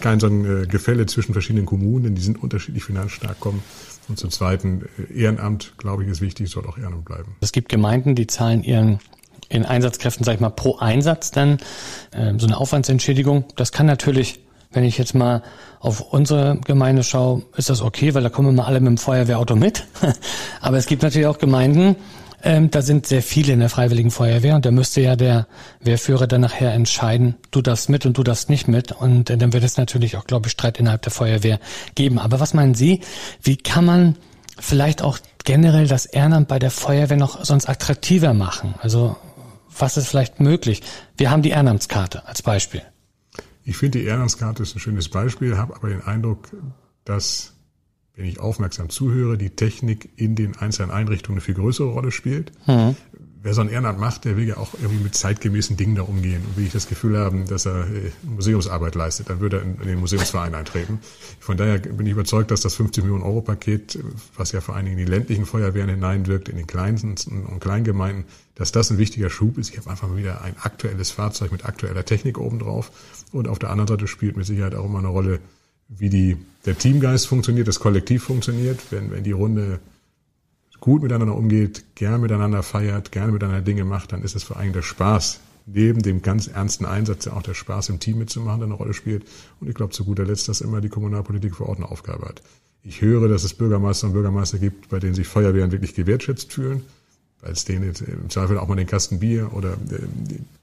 kein 0.00 0.20
so 0.20 0.28
ein 0.28 0.68
Gefälle 0.68 1.06
zwischen 1.06 1.32
verschiedenen 1.32 1.66
Kommunen, 1.66 2.04
denn 2.04 2.14
die 2.14 2.22
sind 2.22 2.42
unterschiedlich 2.42 2.84
finanzstark 2.84 3.40
kommen. 3.40 3.62
Und 4.08 4.18
zum 4.18 4.30
Zweiten, 4.30 4.88
Ehrenamt, 5.14 5.74
glaube 5.78 6.04
ich, 6.04 6.10
ist 6.10 6.20
wichtig, 6.20 6.48
soll 6.48 6.66
auch 6.66 6.78
Ehrenamt 6.78 7.04
bleiben. 7.04 7.36
Es 7.40 7.52
gibt 7.52 7.68
Gemeinden, 7.68 8.14
die 8.14 8.26
zahlen 8.26 8.62
ihren 8.62 9.00
in 9.48 9.64
Einsatzkräften, 9.66 10.24
sag 10.24 10.34
ich 10.34 10.40
mal, 10.40 10.50
pro 10.50 10.76
Einsatz 10.78 11.32
dann 11.32 11.58
äh, 12.12 12.34
so 12.38 12.46
eine 12.46 12.56
Aufwandsentschädigung. 12.56 13.44
Das 13.56 13.72
kann 13.72 13.86
natürlich, 13.86 14.40
wenn 14.72 14.84
ich 14.84 14.98
jetzt 14.98 15.14
mal 15.14 15.42
auf 15.80 16.00
unsere 16.12 16.58
Gemeinde 16.64 17.02
schaue, 17.02 17.42
ist 17.56 17.70
das 17.70 17.82
okay, 17.82 18.14
weil 18.14 18.22
da 18.22 18.28
kommen 18.28 18.50
immer 18.50 18.66
alle 18.66 18.80
mit 18.80 18.88
dem 18.88 18.98
Feuerwehrauto 18.98 19.56
mit. 19.56 19.84
Aber 20.60 20.76
es 20.76 20.86
gibt 20.86 21.02
natürlich 21.02 21.26
auch 21.26 21.38
Gemeinden, 21.38 21.96
ähm, 22.42 22.70
da 22.70 22.80
sind 22.80 23.06
sehr 23.06 23.22
viele 23.22 23.52
in 23.52 23.60
der 23.60 23.68
Freiwilligen 23.68 24.10
Feuerwehr 24.10 24.56
und 24.56 24.64
da 24.64 24.70
müsste 24.70 25.00
ja 25.02 25.16
der 25.16 25.46
Wehrführer 25.80 26.26
dann 26.26 26.40
nachher 26.40 26.72
entscheiden, 26.72 27.34
du 27.50 27.60
darfst 27.60 27.88
mit 27.90 28.06
und 28.06 28.16
du 28.16 28.22
darfst 28.22 28.48
nicht 28.48 28.66
mit. 28.66 28.92
Und 28.92 29.28
äh, 29.28 29.36
dann 29.36 29.52
wird 29.52 29.64
es 29.64 29.76
natürlich 29.76 30.16
auch, 30.16 30.24
glaube 30.24 30.46
ich, 30.46 30.52
Streit 30.52 30.78
innerhalb 30.78 31.02
der 31.02 31.12
Feuerwehr 31.12 31.60
geben. 31.94 32.18
Aber 32.18 32.40
was 32.40 32.54
meinen 32.54 32.74
Sie, 32.74 33.00
wie 33.42 33.56
kann 33.56 33.84
man 33.84 34.16
vielleicht 34.58 35.02
auch 35.02 35.18
generell 35.44 35.86
das 35.86 36.06
Ehrenamt 36.06 36.48
bei 36.48 36.58
der 36.58 36.70
Feuerwehr 36.70 37.16
noch 37.16 37.44
sonst 37.44 37.68
attraktiver 37.68 38.32
machen? 38.32 38.74
Also 38.80 39.16
was 39.78 39.96
ist 39.96 40.08
vielleicht 40.08 40.40
möglich? 40.40 40.82
Wir 41.16 41.30
haben 41.30 41.42
die 41.42 41.50
Ehrenamtskarte 41.50 42.26
als 42.26 42.42
Beispiel. 42.42 42.82
Ich 43.70 43.76
finde, 43.76 44.00
die 44.00 44.06
Ehrenamtskarte 44.06 44.64
ist 44.64 44.74
ein 44.74 44.80
schönes 44.80 45.08
Beispiel, 45.08 45.56
habe 45.56 45.76
aber 45.76 45.90
den 45.90 46.02
Eindruck, 46.02 46.48
dass, 47.04 47.54
wenn 48.20 48.28
ich 48.28 48.38
aufmerksam 48.38 48.90
zuhöre, 48.90 49.38
die 49.38 49.50
Technik 49.50 50.10
in 50.16 50.36
den 50.36 50.56
einzelnen 50.56 50.90
Einrichtungen 50.90 51.38
eine 51.38 51.44
viel 51.44 51.54
größere 51.54 51.88
Rolle 51.88 52.12
spielt. 52.12 52.52
Mhm 52.66 52.94
wer 53.42 53.54
so 53.54 53.60
ein 53.62 53.68
Ehrenamt 53.68 53.98
macht, 53.98 54.24
der 54.24 54.36
will 54.36 54.46
ja 54.46 54.56
auch 54.58 54.74
irgendwie 54.74 55.02
mit 55.02 55.14
zeitgemäßen 55.14 55.76
Dingen 55.76 55.94
da 55.94 56.02
umgehen. 56.02 56.42
Und 56.46 56.56
will 56.56 56.66
ich 56.66 56.72
das 56.72 56.88
Gefühl 56.88 57.18
haben, 57.18 57.46
dass 57.46 57.66
er 57.66 57.86
äh, 57.86 58.10
Museumsarbeit 58.22 58.94
leistet, 58.94 59.30
dann 59.30 59.40
würde 59.40 59.58
er 59.58 59.62
in, 59.62 59.78
den 59.78 59.98
Museumsverein 59.98 60.54
eintreten. 60.54 61.00
Von 61.38 61.56
daher 61.56 61.78
bin 61.78 62.06
ich 62.06 62.12
überzeugt, 62.12 62.50
dass 62.50 62.60
das 62.60 62.74
50 62.74 63.04
Millionen 63.04 63.24
Euro 63.24 63.40
Paket, 63.40 63.98
was 64.36 64.52
ja 64.52 64.60
vor 64.60 64.76
allen 64.76 64.86
Dingen 64.86 64.98
in 64.98 65.06
die 65.06 65.10
ländlichen 65.10 65.46
Feuerwehren 65.46 65.88
hineinwirkt, 65.88 66.48
in 66.48 66.56
den 66.56 66.66
kleinsten 66.66 67.46
und 67.46 67.60
Kleingemeinden, 67.60 68.24
dass 68.54 68.72
das 68.72 68.90
ein 68.90 68.98
wichtiger 68.98 69.30
Schub 69.30 69.56
ist. 69.56 69.70
Ich 69.70 69.78
habe 69.78 69.90
einfach 69.90 70.08
mal 70.08 70.18
wieder 70.18 70.42
ein 70.42 70.54
aktuelles 70.60 71.10
Fahrzeug 71.10 71.52
mit 71.52 71.64
aktueller 71.64 72.04
Technik 72.04 72.38
obendrauf. 72.38 72.90
Und 73.32 73.48
auf 73.48 73.58
der 73.58 73.70
anderen 73.70 73.88
Seite 73.88 74.06
spielt 74.06 74.36
mit 74.36 74.46
Sicherheit 74.46 74.74
auch 74.74 74.84
immer 74.84 74.98
eine 74.98 75.08
Rolle, 75.08 75.40
wie 75.90 76.08
die, 76.08 76.36
der 76.64 76.78
Teamgeist 76.78 77.26
funktioniert, 77.26 77.68
das 77.68 77.80
Kollektiv 77.80 78.24
funktioniert. 78.24 78.80
Wenn, 78.90 79.10
wenn 79.10 79.24
die 79.24 79.32
Runde 79.32 79.80
gut 80.78 81.02
miteinander 81.02 81.36
umgeht, 81.36 81.84
gern 81.94 82.20
miteinander 82.20 82.62
feiert, 82.62 83.12
gerne 83.12 83.32
miteinander 83.32 83.62
Dinge 83.62 83.84
macht, 83.84 84.12
dann 84.12 84.22
ist 84.22 84.34
es 84.34 84.42
vor 84.42 84.56
allem 84.56 84.72
der 84.72 84.82
Spaß, 84.82 85.40
neben 85.66 86.02
dem 86.02 86.22
ganz 86.22 86.46
ernsten 86.46 86.86
Einsatz 86.86 87.26
ja 87.26 87.34
auch 87.34 87.42
der 87.42 87.54
Spaß 87.54 87.90
im 87.90 88.00
Team 88.00 88.18
mitzumachen, 88.18 88.60
der 88.60 88.66
eine 88.66 88.74
Rolle 88.74 88.94
spielt. 88.94 89.24
Und 89.60 89.68
ich 89.68 89.74
glaube 89.74 89.92
zu 89.92 90.04
guter 90.04 90.24
Letzt, 90.24 90.48
dass 90.48 90.60
immer 90.60 90.80
die 90.80 90.88
Kommunalpolitik 90.88 91.54
vor 91.54 91.68
Ort 91.68 91.78
eine 91.78 91.90
Aufgabe 91.90 92.26
hat. 92.26 92.42
Ich 92.82 93.02
höre, 93.02 93.28
dass 93.28 93.44
es 93.44 93.52
Bürgermeister 93.52 94.06
und 94.06 94.14
Bürgermeister 94.14 94.58
gibt, 94.58 94.88
bei 94.88 94.98
denen 94.98 95.14
sich 95.14 95.28
Feuerwehren 95.28 95.70
wirklich 95.70 95.94
gewertschätzt 95.94 96.52
fühlen, 96.52 96.82
weil 97.42 97.52
es 97.52 97.66
denen 97.66 97.94
im 98.06 98.30
Zweifel 98.30 98.58
auch 98.58 98.68
mal 98.68 98.76
den 98.76 98.86
Kasten 98.86 99.20
Bier 99.20 99.50
oder 99.52 99.76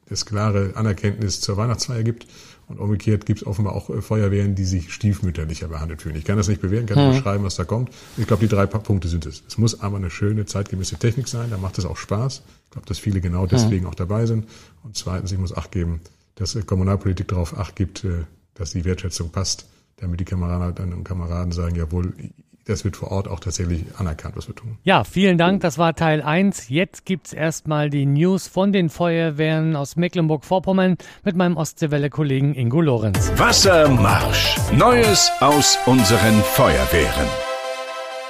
das 0.10 0.26
klare 0.26 0.72
Anerkenntnis 0.76 1.42
zur 1.42 1.58
Weihnachtsfeier 1.58 2.02
gibt. 2.02 2.26
Und 2.68 2.80
umgekehrt 2.80 3.26
gibt 3.26 3.42
es 3.42 3.48
offenbar 3.48 3.74
auch 3.74 3.90
äh, 3.90 4.02
Feuerwehren, 4.02 4.56
die 4.56 4.66
sich 4.66 4.92
stiefmütterlicher 4.92 5.70
behandelt 5.70 6.02
fühlen. 6.02 6.18
Ich 6.18 6.26
kann 6.26 6.38
das 6.38 6.50
nicht 6.50 6.62
bewerten, 6.62 6.86
kann 6.86 6.98
nur 6.98 7.14
mhm. 7.14 7.18
beschreiben, 7.18 7.44
was 7.44 7.56
da 7.56 7.64
kommt. 7.64 7.92
Ich 8.18 8.28
glaube, 8.28 8.42
die 8.46 8.54
drei 8.54 8.66
Punkte 8.66 9.08
sind 9.08 9.26
es. 9.26 9.44
Es 9.48 9.58
muss 9.58 9.80
aber 9.80 9.98
eine 9.98 10.10
schöne, 10.10 10.46
zeitgemäße 10.46 10.98
Technik 10.98 11.30
sein, 11.30 11.50
da 11.50 11.58
macht 11.58 11.78
es 11.78 11.86
auch 11.86 11.98
Spaß. 11.98 12.44
Ich 12.66 12.72
glaube, 12.72 12.88
dass 12.88 13.00
viele 13.00 13.22
genau 13.22 13.46
deswegen 13.46 13.86
mhm. 13.86 13.90
auch 13.90 13.96
dabei 13.96 14.26
sind. 14.26 14.48
Und 14.84 14.98
zweitens, 14.98 15.32
ich 15.32 15.38
muss 15.38 15.56
Acht 15.56 15.72
geben, 15.72 16.02
dass 16.36 16.56
äh, 16.56 16.62
Kommunalpolitik 16.62 17.30
darauf 17.30 17.58
Acht 17.58 17.76
gibt, 17.76 18.04
äh, 18.04 18.26
dass 18.54 18.72
die 18.72 18.84
Wertschätzung 18.84 19.30
passt, 19.30 19.66
damit 19.98 20.20
die 20.20 20.26
Kameraden 20.26 20.94
und 20.94 21.04
Kameraden 21.06 21.54
sagen, 21.54 21.76
jawohl, 21.76 22.14
das 22.68 22.84
wird 22.84 22.98
vor 22.98 23.12
Ort 23.12 23.28
auch 23.28 23.40
tatsächlich 23.40 23.86
anerkannt, 23.98 24.36
was 24.36 24.48
wir 24.48 24.56
tun. 24.56 24.78
Ja, 24.84 25.04
vielen 25.04 25.38
Dank. 25.38 25.62
Das 25.62 25.78
war 25.78 25.96
Teil 25.96 26.22
1. 26.22 26.70
Jetzt 26.70 27.06
gibt's 27.06 27.34
erstmal 27.34 27.90
die 27.90 28.06
News 28.06 28.48
von 28.48 28.72
den 28.72 28.90
Feuerwehren 28.90 29.76
aus 29.76 29.96
Mecklenburg-Vorpommern 29.96 30.98
mit 31.24 31.36
meinem 31.36 31.58
Ostseewelle-Kollegen 31.58 32.54
Ingo 32.54 32.82
Lorenz. 32.82 33.32
Wassermarsch. 33.36 34.58
Neues 34.74 35.32
aus 35.40 35.78
unseren 35.86 36.42
Feuerwehren. 36.42 37.47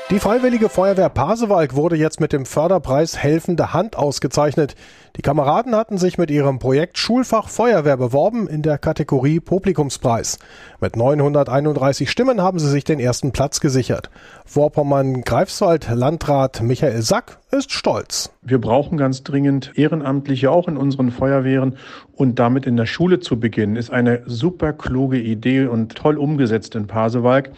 Die 0.10 0.20
Freiwillige 0.20 0.70
Feuerwehr 0.70 1.10
Pasewalk 1.10 1.76
wurde 1.76 1.98
jetzt 1.98 2.22
mit 2.22 2.32
dem 2.32 2.46
Förderpreis 2.46 3.18
Helfende 3.18 3.74
Hand 3.74 3.98
ausgezeichnet. 3.98 4.76
Die 5.18 5.22
Kameraden 5.22 5.76
hatten 5.76 5.98
sich 5.98 6.18
mit 6.18 6.32
ihrem 6.32 6.60
Projekt 6.60 6.98
Schulfach 6.98 7.50
Feuerwehr 7.50 7.98
beworben 7.98 8.48
in 8.48 8.62
der 8.62 8.78
Kategorie 8.78 9.42
Publikumspreis. 9.42 10.40
Mit 10.80 10.96
931 10.96 12.10
Stimmen 12.10 12.42
haben 12.42 12.58
sie 12.58 12.70
sich 12.70 12.86
den 12.86 13.02
ersten 13.02 13.34
Platz 13.34 13.60
gesichert. 13.60 14.10
Vorpommern-Greifswald 14.46 15.90
Landrat 15.94 16.62
Michael 16.62 17.02
Sack 17.02 17.40
ist 17.52 17.74
stolz. 17.74 18.32
Wir 18.42 18.62
brauchen 18.62 18.98
ganz 18.98 19.24
dringend 19.24 19.74
Ehrenamtliche 19.76 20.52
auch 20.52 20.70
in 20.70 20.78
unseren 20.78 21.12
Feuerwehren 21.12 21.76
und 22.14 22.40
damit 22.40 22.66
in 22.66 22.78
der 22.78 22.86
Schule 22.86 23.20
zu 23.20 23.42
beginnen, 23.42 23.76
ist 23.76 23.92
eine 23.92 24.22
super 24.26 24.72
kluge 24.72 25.20
Idee 25.20 25.66
und 25.66 25.96
toll 25.96 26.18
umgesetzt 26.18 26.76
in 26.76 26.88
Pasewalk. 26.88 27.52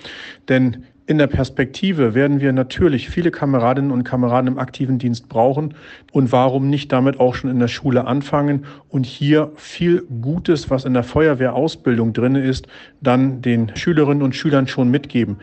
Denn 0.48 0.88
in 1.10 1.18
der 1.18 1.26
Perspektive 1.26 2.14
werden 2.14 2.40
wir 2.40 2.54
natürlich 2.54 3.10
viele 3.10 3.32
Kameradinnen 3.32 3.90
und 3.90 4.04
Kameraden 4.04 4.46
im 4.46 4.60
aktiven 4.60 5.00
Dienst 5.00 5.28
brauchen. 5.28 5.74
Und 6.12 6.32
warum 6.32 6.70
nicht 6.70 6.92
damit 6.92 7.20
auch 7.20 7.34
schon 7.34 7.50
in 7.50 7.58
der 7.58 7.68
Schule 7.68 8.06
anfangen 8.06 8.66
und 8.90 9.08
hier 9.08 9.52
viel 9.56 10.04
Gutes, 10.22 10.70
was 10.70 10.86
in 10.86 10.94
der 10.94 11.02
Feuerwehrausbildung 11.02 12.14
drin 12.14 12.36
ist, 12.36 12.68
dann 13.02 13.42
den 13.42 13.76
Schülerinnen 13.76 14.22
und 14.22 14.36
Schülern 14.36 14.68
schon 14.68 14.92
mitgeben. 14.92 15.38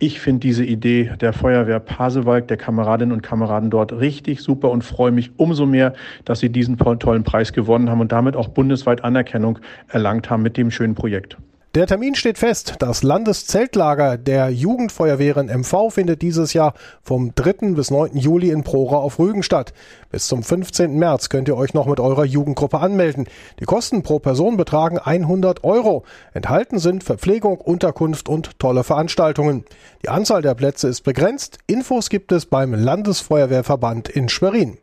Ich 0.00 0.18
finde 0.18 0.40
diese 0.40 0.64
Idee 0.64 1.12
der 1.20 1.32
Feuerwehr 1.32 1.78
Pasewalk, 1.78 2.48
der 2.48 2.56
Kameradinnen 2.56 3.14
und 3.14 3.22
Kameraden 3.22 3.70
dort 3.70 3.92
richtig 3.92 4.40
super 4.40 4.72
und 4.72 4.82
freue 4.82 5.12
mich 5.12 5.30
umso 5.36 5.66
mehr, 5.66 5.92
dass 6.24 6.40
sie 6.40 6.48
diesen 6.48 6.76
tollen 6.76 7.22
Preis 7.22 7.52
gewonnen 7.52 7.88
haben 7.88 8.00
und 8.00 8.10
damit 8.10 8.34
auch 8.34 8.48
bundesweit 8.48 9.04
Anerkennung 9.04 9.60
erlangt 9.86 10.30
haben 10.30 10.42
mit 10.42 10.56
dem 10.56 10.72
schönen 10.72 10.96
Projekt. 10.96 11.36
Der 11.74 11.86
Termin 11.86 12.14
steht 12.14 12.36
fest. 12.36 12.74
Das 12.80 13.02
Landeszeltlager 13.02 14.18
der 14.18 14.50
Jugendfeuerwehren 14.50 15.46
MV 15.46 15.88
findet 15.88 16.20
dieses 16.20 16.52
Jahr 16.52 16.74
vom 17.02 17.34
3. 17.34 17.72
bis 17.72 17.90
9. 17.90 18.14
Juli 18.14 18.50
in 18.50 18.62
Prora 18.62 18.96
auf 18.96 19.18
Rügen 19.18 19.42
statt. 19.42 19.72
Bis 20.10 20.26
zum 20.26 20.42
15. 20.42 20.98
März 20.98 21.30
könnt 21.30 21.48
ihr 21.48 21.56
euch 21.56 21.72
noch 21.72 21.86
mit 21.86 21.98
eurer 21.98 22.26
Jugendgruppe 22.26 22.78
anmelden. 22.78 23.26
Die 23.58 23.64
Kosten 23.64 24.02
pro 24.02 24.18
Person 24.18 24.58
betragen 24.58 24.98
100 24.98 25.64
Euro. 25.64 26.04
Enthalten 26.34 26.78
sind 26.78 27.04
Verpflegung, 27.04 27.58
Unterkunft 27.58 28.28
und 28.28 28.58
tolle 28.58 28.84
Veranstaltungen. 28.84 29.64
Die 30.02 30.10
Anzahl 30.10 30.42
der 30.42 30.54
Plätze 30.54 30.88
ist 30.88 31.00
begrenzt. 31.00 31.56
Infos 31.66 32.10
gibt 32.10 32.32
es 32.32 32.44
beim 32.44 32.74
Landesfeuerwehrverband 32.74 34.10
in 34.10 34.28
Schwerin. 34.28 34.76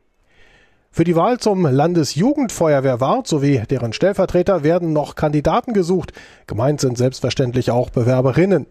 Für 0.99 1.05
die 1.05 1.15
Wahl 1.15 1.38
zum 1.38 1.65
Landesjugendfeuerwehrwart 1.65 3.25
sowie 3.25 3.63
deren 3.69 3.93
Stellvertreter 3.93 4.63
werden 4.65 4.91
noch 4.91 5.15
Kandidaten 5.15 5.71
gesucht. 5.71 6.12
Gemeint 6.45 6.81
sind 6.81 6.97
selbstverständlich 6.97 7.71
auch 7.71 7.89
Bewerberinnen. 7.89 8.65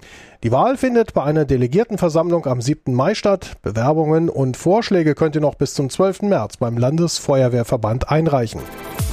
Die 0.44 0.52
Wahl 0.52 0.76
findet 0.76 1.14
bei 1.14 1.24
einer 1.24 1.46
Delegiertenversammlung 1.46 2.44
am 2.44 2.60
7. 2.60 2.92
Mai 2.92 3.14
statt. 3.14 3.52
Bewerbungen 3.62 4.28
und 4.28 4.58
Vorschläge 4.58 5.14
könnt 5.14 5.36
ihr 5.36 5.40
noch 5.40 5.54
bis 5.54 5.72
zum 5.72 5.88
12. 5.88 6.20
März 6.20 6.58
beim 6.58 6.76
Landesfeuerwehrverband 6.76 8.10
einreichen. 8.10 8.60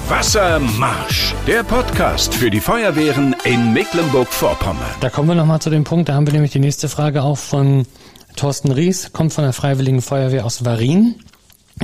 Wassermarsch, 0.10 1.36
der 1.47 1.63
Podcast 1.63 2.36
für 2.36 2.49
die 2.49 2.60
Feuerwehren 2.60 3.34
in 3.45 3.71
Mecklenburg-Vorpommern. 3.71 4.91
Da 4.99 5.10
kommen 5.10 5.30
wir 5.30 5.36
nochmal 5.36 5.62
zu 5.62 5.69
dem 5.69 5.86
Punkt, 5.86 6.10
da 6.10 6.15
haben 6.15 6.28
wir 6.28 6.34
nämlich 6.34 6.51
die 6.51 6.60
nächste 6.60 6.89
Frage 6.89 7.23
auch 7.23 7.38
von 7.38 7.88
Thorsten 8.36 8.73
Ries, 8.73 9.13
kommt 9.13 9.32
von 9.32 9.45
der 9.45 9.54
Freiwilligen 9.54 10.01
Feuerwehr 10.01 10.45
aus 10.45 10.65
Varin. 10.65 11.15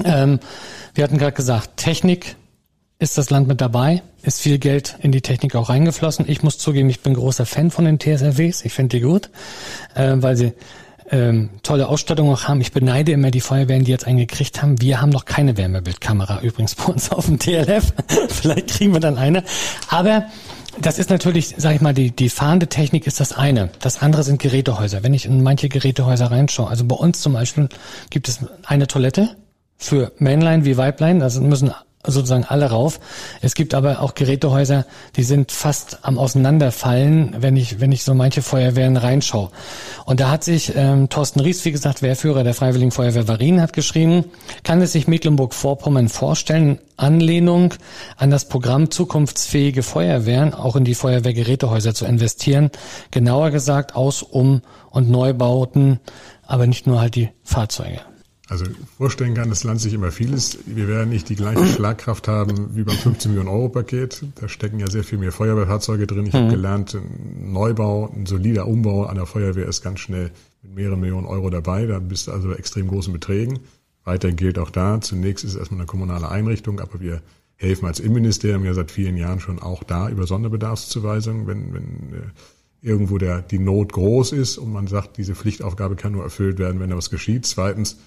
Ähm, 0.03 0.39
wir 0.93 1.03
hatten 1.03 1.17
gerade 1.17 1.33
gesagt, 1.33 1.77
Technik 1.77 2.35
ist 2.99 3.17
das 3.17 3.29
Land 3.29 3.47
mit 3.47 3.61
dabei, 3.61 4.03
ist 4.21 4.41
viel 4.41 4.59
Geld 4.59 4.95
in 5.01 5.11
die 5.11 5.21
Technik 5.21 5.55
auch 5.55 5.69
reingeflossen. 5.69 6.25
Ich 6.29 6.43
muss 6.43 6.57
zugeben, 6.57 6.89
ich 6.89 7.01
bin 7.01 7.15
großer 7.15 7.45
Fan 7.45 7.71
von 7.71 7.85
den 7.85 7.99
TSRWs. 7.99 8.63
Ich 8.63 8.73
finde 8.73 8.97
die 8.97 9.03
gut, 9.03 9.29
äh, 9.95 10.13
weil 10.17 10.37
sie 10.37 10.53
ähm, 11.09 11.49
tolle 11.63 11.87
Ausstattung 11.87 12.29
auch 12.29 12.43
haben. 12.47 12.61
Ich 12.61 12.71
beneide 12.71 13.11
immer 13.11 13.31
die 13.31 13.41
Feuerwehren, 13.41 13.83
die 13.83 13.91
jetzt 13.91 14.07
einen 14.07 14.19
gekriegt 14.19 14.61
haben. 14.61 14.79
Wir 14.81 15.01
haben 15.01 15.09
noch 15.09 15.25
keine 15.25 15.57
Wärmebildkamera 15.57 16.41
übrigens 16.41 16.75
bei 16.75 16.85
uns 16.85 17.11
auf 17.11 17.25
dem 17.25 17.39
TLF. 17.39 17.93
Vielleicht 18.29 18.69
kriegen 18.69 18.93
wir 18.93 18.99
dann 18.99 19.17
eine. 19.17 19.43
Aber 19.89 20.27
das 20.79 20.99
ist 20.99 21.09
natürlich, 21.09 21.55
sag 21.57 21.75
ich 21.75 21.81
mal, 21.81 21.93
die, 21.93 22.11
die 22.11 22.29
fahrende 22.29 22.67
Technik 22.67 23.07
ist 23.07 23.19
das 23.19 23.33
eine. 23.33 23.69
Das 23.79 24.01
andere 24.01 24.23
sind 24.23 24.41
Gerätehäuser. 24.41 25.03
Wenn 25.03 25.13
ich 25.13 25.25
in 25.25 25.43
manche 25.43 25.67
Gerätehäuser 25.67 26.31
reinschaue, 26.31 26.69
also 26.69 26.85
bei 26.85 26.95
uns 26.95 27.19
zum 27.19 27.33
Beispiel 27.33 27.67
gibt 28.09 28.29
es 28.29 28.39
eine 28.65 28.87
Toilette, 28.87 29.35
für 29.81 30.11
Männlein 30.17 30.65
wie 30.65 30.77
Weiblein. 30.77 31.21
Also 31.21 31.41
müssen 31.41 31.73
sozusagen 32.05 32.45
alle 32.45 32.69
rauf. 32.69 32.99
Es 33.41 33.53
gibt 33.53 33.73
aber 33.73 34.01
auch 34.01 34.15
Gerätehäuser, 34.15 34.85
die 35.15 35.23
sind 35.23 35.51
fast 35.51 35.99
am 36.01 36.17
Auseinanderfallen, 36.17 37.35
wenn 37.39 37.55
ich, 37.55 37.79
wenn 37.79 37.91
ich 37.91 38.03
so 38.03 38.13
manche 38.13 38.41
Feuerwehren 38.41 38.97
reinschaue. 38.97 39.51
Und 40.05 40.19
da 40.19 40.31
hat 40.31 40.43
sich 40.43 40.73
ähm, 40.75 41.09
Thorsten 41.09 41.39
Ries, 41.41 41.63
wie 41.65 41.71
gesagt, 41.71 42.01
Wehrführer 42.01 42.43
der 42.43 42.53
Freiwilligen 42.53 42.91
Feuerwehr 42.91 43.27
Varin, 43.27 43.61
hat 43.61 43.73
geschrieben, 43.73 44.25
kann 44.63 44.81
es 44.81 44.93
sich 44.93 45.07
Mecklenburg-Vorpommern 45.07 46.09
vorstellen, 46.09 46.79
Anlehnung 46.97 47.73
an 48.17 48.31
das 48.31 48.45
Programm 48.45 48.91
Zukunftsfähige 48.91 49.83
Feuerwehren 49.83 50.53
auch 50.53 50.75
in 50.75 50.83
die 50.83 50.95
Feuerwehrgerätehäuser 50.95 51.93
zu 51.93 52.05
investieren. 52.05 52.71
Genauer 53.11 53.51
gesagt 53.51 53.95
Aus-, 53.95 54.23
Um- 54.23 54.61
und 54.89 55.09
Neubauten, 55.09 55.99
aber 56.45 56.67
nicht 56.67 56.87
nur 56.87 56.99
halt 56.99 57.15
die 57.15 57.29
Fahrzeuge. 57.43 58.01
Also 58.51 58.65
vorstellen 58.97 59.33
kann 59.33 59.47
das 59.47 59.63
Land 59.63 59.79
sich 59.79 59.93
immer 59.93 60.11
vieles. 60.11 60.57
Wir 60.65 60.89
werden 60.89 61.09
nicht 61.09 61.29
die 61.29 61.37
gleiche 61.37 61.65
Schlagkraft 61.73 62.27
haben 62.27 62.75
wie 62.75 62.83
beim 62.83 62.97
15 62.97 63.31
Millionen 63.31 63.47
Euro 63.47 63.69
Paket. 63.69 64.25
Da 64.35 64.49
stecken 64.49 64.77
ja 64.77 64.87
sehr 64.87 65.05
viel 65.05 65.19
mehr 65.19 65.31
Feuerwehrfahrzeuge 65.31 66.05
drin. 66.05 66.25
Ich 66.25 66.33
mhm. 66.33 66.39
habe 66.39 66.49
gelernt, 66.49 66.93
ein 66.93 67.53
Neubau, 67.53 68.11
ein 68.13 68.25
solider 68.25 68.67
Umbau 68.67 69.05
an 69.05 69.15
der 69.15 69.25
Feuerwehr 69.25 69.67
ist 69.67 69.81
ganz 69.81 70.01
schnell 70.01 70.31
mit 70.63 70.75
mehreren 70.75 70.99
Millionen 70.99 71.27
Euro 71.27 71.49
dabei. 71.49 71.85
Da 71.85 71.99
bist 71.99 72.27
du 72.27 72.33
also 72.33 72.49
bei 72.49 72.55
extrem 72.55 72.89
großen 72.89 73.13
Beträgen. 73.13 73.59
Weiter 74.03 74.33
gilt 74.33 74.59
auch 74.59 74.69
da, 74.69 74.99
zunächst 74.99 75.45
ist 75.45 75.51
es 75.51 75.57
erstmal 75.57 75.79
eine 75.79 75.87
kommunale 75.87 76.27
Einrichtung, 76.27 76.81
aber 76.81 76.99
wir 76.99 77.21
helfen 77.55 77.85
als 77.85 78.01
Innenministerium 78.01 78.65
ja 78.65 78.73
seit 78.73 78.91
vielen 78.91 79.15
Jahren 79.15 79.39
schon 79.39 79.59
auch 79.59 79.85
da 79.85 80.09
über 80.09 80.27
Sonderbedarfszuweisungen, 80.27 81.47
wenn, 81.47 81.73
wenn 81.73 81.85
äh, 82.13 82.31
irgendwo 82.81 83.17
der, 83.17 83.43
die 83.43 83.59
Not 83.59 83.93
groß 83.93 84.33
ist 84.33 84.57
und 84.57 84.73
man 84.73 84.87
sagt, 84.87 85.15
diese 85.17 85.35
Pflichtaufgabe 85.35 85.95
kann 85.95 86.11
nur 86.11 86.23
erfüllt 86.23 86.59
werden, 86.59 86.81
wenn 86.81 86.89
da 86.89 86.97
was 86.97 87.11
geschieht. 87.11 87.45
Zweitens, 87.45 87.97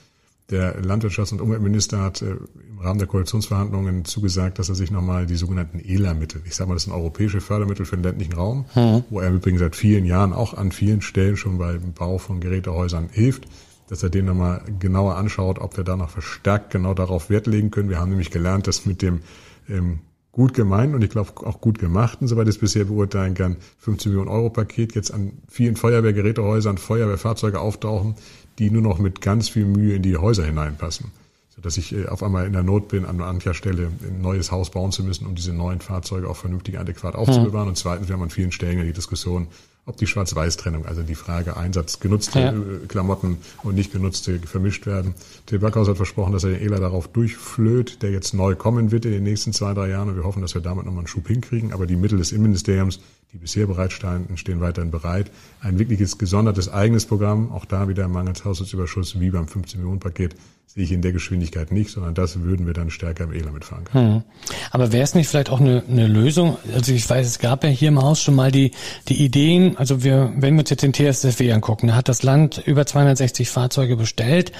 der 0.50 0.82
Landwirtschafts- 0.82 1.32
und 1.32 1.40
Umweltminister 1.40 2.00
hat 2.02 2.20
äh, 2.22 2.36
im 2.68 2.78
Rahmen 2.78 2.98
der 2.98 3.08
Koalitionsverhandlungen 3.08 4.04
zugesagt, 4.04 4.58
dass 4.58 4.68
er 4.68 4.74
sich 4.74 4.90
nochmal 4.90 5.26
die 5.26 5.36
sogenannten 5.36 5.80
ELA-Mittel, 5.80 6.42
ich 6.44 6.54
sage 6.54 6.68
mal, 6.68 6.74
das 6.74 6.84
sind 6.84 6.92
europäische 6.92 7.40
Fördermittel 7.40 7.86
für 7.86 7.96
den 7.96 8.04
ländlichen 8.04 8.34
Raum, 8.34 8.66
hm. 8.74 9.04
wo 9.08 9.20
er 9.20 9.32
übrigens 9.32 9.60
seit 9.60 9.74
vielen 9.74 10.04
Jahren 10.04 10.32
auch 10.32 10.54
an 10.54 10.70
vielen 10.70 11.00
Stellen 11.00 11.36
schon 11.36 11.58
beim 11.58 11.92
Bau 11.94 12.18
von 12.18 12.40
Gerätehäusern 12.40 13.08
hilft, 13.10 13.46
dass 13.88 14.02
er 14.02 14.10
den 14.10 14.26
nochmal 14.26 14.62
genauer 14.78 15.16
anschaut, 15.16 15.58
ob 15.58 15.76
wir 15.76 15.84
da 15.84 15.96
noch 15.96 16.10
verstärkt 16.10 16.70
genau 16.70 16.94
darauf 16.94 17.30
Wert 17.30 17.46
legen 17.46 17.70
können. 17.70 17.88
Wir 17.88 17.98
haben 17.98 18.10
nämlich 18.10 18.30
gelernt, 18.30 18.66
dass 18.66 18.84
mit 18.84 19.00
dem 19.00 19.20
ähm, 19.68 20.00
gut 20.34 20.52
gemeint 20.52 20.94
und 20.94 21.02
ich 21.02 21.10
glaube 21.10 21.30
auch 21.46 21.60
gut 21.60 21.78
gemachten, 21.78 22.26
soweit 22.26 22.48
ich 22.48 22.56
es 22.56 22.60
bisher 22.60 22.84
beurteilen 22.84 23.34
kann, 23.34 23.56
15 23.78 24.10
Millionen 24.10 24.30
Euro 24.30 24.50
Paket 24.50 24.94
jetzt 24.94 25.12
an 25.14 25.32
vielen 25.48 25.76
Feuerwehrgerätehäusern 25.76 26.76
Feuerwehrfahrzeuge 26.76 27.60
auftauchen, 27.60 28.16
die 28.58 28.70
nur 28.70 28.82
noch 28.82 28.98
mit 28.98 29.20
ganz 29.20 29.48
viel 29.48 29.64
Mühe 29.64 29.94
in 29.96 30.02
die 30.02 30.16
Häuser 30.16 30.44
hineinpassen. 30.44 31.10
Sodass 31.54 31.76
ich 31.76 31.94
äh, 31.94 32.06
auf 32.06 32.22
einmal 32.22 32.46
in 32.46 32.52
der 32.52 32.62
Not 32.62 32.88
bin, 32.88 33.04
an 33.04 33.16
mancher 33.16 33.54
Stelle 33.54 33.90
ein 34.02 34.20
neues 34.20 34.50
Haus 34.50 34.70
bauen 34.70 34.92
zu 34.92 35.04
müssen, 35.04 35.26
um 35.26 35.34
diese 35.34 35.52
neuen 35.52 35.80
Fahrzeuge 35.80 36.28
auch 36.28 36.36
vernünftig 36.36 36.78
adäquat 36.78 37.14
aufzubewahren. 37.14 37.66
Mhm. 37.66 37.70
Und 37.70 37.76
zweitens, 37.76 38.08
wir 38.08 38.14
haben 38.14 38.22
an 38.22 38.30
vielen 38.30 38.52
Stellen 38.52 38.78
ja 38.78 38.84
die 38.84 38.92
Diskussion, 38.92 39.48
ob 39.86 39.96
die 39.98 40.06
Schwarz-Weiß-Trennung, 40.06 40.86
also 40.86 41.02
die 41.02 41.14
Frage 41.14 41.56
Einsatz 41.56 42.00
genutzte 42.00 42.40
ja. 42.40 42.52
Äh, 42.52 42.86
Klamotten 42.88 43.38
und 43.62 43.74
nicht 43.74 43.92
genutzte 43.92 44.38
vermischt 44.38 44.86
werden. 44.86 45.14
Till 45.46 45.58
Backhaus 45.58 45.88
hat 45.88 45.96
versprochen, 45.96 46.32
dass 46.32 46.44
er 46.44 46.50
den 46.50 46.62
ELA 46.62 46.78
darauf 46.78 47.08
durchflöht, 47.08 48.02
der 48.02 48.10
jetzt 48.10 48.34
neu 48.34 48.54
kommen 48.54 48.90
wird 48.90 49.04
in 49.04 49.12
den 49.12 49.22
nächsten 49.22 49.52
zwei, 49.52 49.74
drei 49.74 49.90
Jahren 49.90 50.08
und 50.08 50.16
wir 50.16 50.24
hoffen, 50.24 50.42
dass 50.42 50.54
wir 50.54 50.62
damit 50.62 50.86
nochmal 50.86 51.00
einen 51.00 51.08
Schub 51.08 51.28
hinkriegen. 51.28 51.72
Aber 51.72 51.86
die 51.86 51.96
Mittel 51.96 52.18
des 52.18 52.32
Innenministeriums, 52.32 53.00
die 53.34 53.38
bisher 53.38 53.66
bereitstanden, 53.66 54.36
stehen 54.36 54.60
weiterhin 54.60 54.92
bereit. 54.92 55.30
Ein 55.60 55.78
wirkliches 55.78 56.18
gesondertes 56.18 56.72
eigenes 56.72 57.04
Programm, 57.04 57.50
auch 57.50 57.64
da 57.64 57.88
wieder 57.88 58.04
im 58.04 58.12
Mangels 58.12 58.44
Haushaltsüberschuss 58.44 59.18
wie 59.18 59.30
beim 59.30 59.48
15 59.48 59.80
Millionen 59.80 59.98
Paket, 59.98 60.36
sehe 60.66 60.84
ich 60.84 60.92
in 60.92 61.02
der 61.02 61.12
Geschwindigkeit 61.12 61.72
nicht, 61.72 61.90
sondern 61.90 62.14
das 62.14 62.40
würden 62.42 62.66
wir 62.66 62.74
dann 62.74 62.90
stärker 62.90 63.24
im 63.24 63.32
ELA 63.32 63.50
mitfahren 63.50 63.84
können. 63.84 64.14
Hm. 64.14 64.22
Aber 64.70 64.92
wäre 64.92 65.02
es 65.02 65.16
nicht 65.16 65.28
vielleicht 65.28 65.50
auch 65.50 65.60
eine, 65.60 65.82
eine 65.88 66.06
Lösung? 66.06 66.56
Also 66.72 66.92
ich 66.92 67.10
weiß, 67.10 67.26
es 67.26 67.40
gab 67.40 67.64
ja 67.64 67.70
hier 67.70 67.88
im 67.88 68.00
Haus 68.00 68.22
schon 68.22 68.36
mal 68.36 68.52
die, 68.52 68.70
die 69.08 69.24
Ideen, 69.24 69.76
also 69.76 70.04
wir, 70.04 70.32
wenn 70.36 70.54
wir 70.54 70.60
uns 70.60 70.70
jetzt 70.70 70.82
den 70.82 70.92
TSFW 70.92 71.52
angucken, 71.52 71.88
da 71.88 71.96
hat 71.96 72.08
das 72.08 72.22
Land 72.22 72.62
über 72.64 72.86
260 72.86 73.50
Fahrzeuge 73.50 73.96
bestellt. 73.96 74.52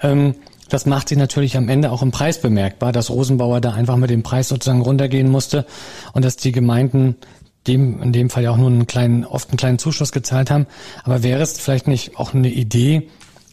Ähm, 0.00 0.34
das 0.70 0.86
macht 0.86 1.10
sich 1.10 1.18
natürlich 1.18 1.58
am 1.58 1.68
Ende 1.68 1.92
auch 1.92 2.00
im 2.00 2.10
Preis 2.10 2.40
bemerkbar, 2.40 2.90
dass 2.90 3.10
Rosenbauer 3.10 3.60
da 3.60 3.72
einfach 3.72 3.96
mit 3.96 4.08
dem 4.08 4.22
Preis 4.22 4.48
sozusagen 4.48 4.80
runtergehen 4.80 5.30
musste 5.30 5.66
und 6.14 6.24
dass 6.24 6.36
die 6.36 6.52
Gemeinden 6.52 7.16
dem, 7.66 8.02
in 8.02 8.12
dem 8.12 8.30
Fall 8.30 8.42
ja 8.42 8.50
auch 8.50 8.56
nur 8.56 8.68
einen 8.68 8.86
kleinen, 8.86 9.24
oft 9.24 9.50
einen 9.50 9.56
kleinen 9.56 9.78
Zuschuss 9.78 10.12
gezahlt 10.12 10.50
haben. 10.50 10.66
Aber 11.02 11.22
wäre 11.22 11.42
es 11.42 11.58
vielleicht 11.58 11.88
nicht 11.88 12.18
auch 12.18 12.34
eine 12.34 12.50
Idee, 12.50 13.08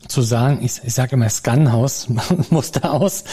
zu 0.07 0.21
sagen, 0.21 0.59
ich, 0.61 0.81
ich 0.83 0.93
sage 0.93 1.15
immer 1.15 1.29
Scanhaus, 1.29 2.07
Muster 2.49 2.93
aus, 2.93 3.23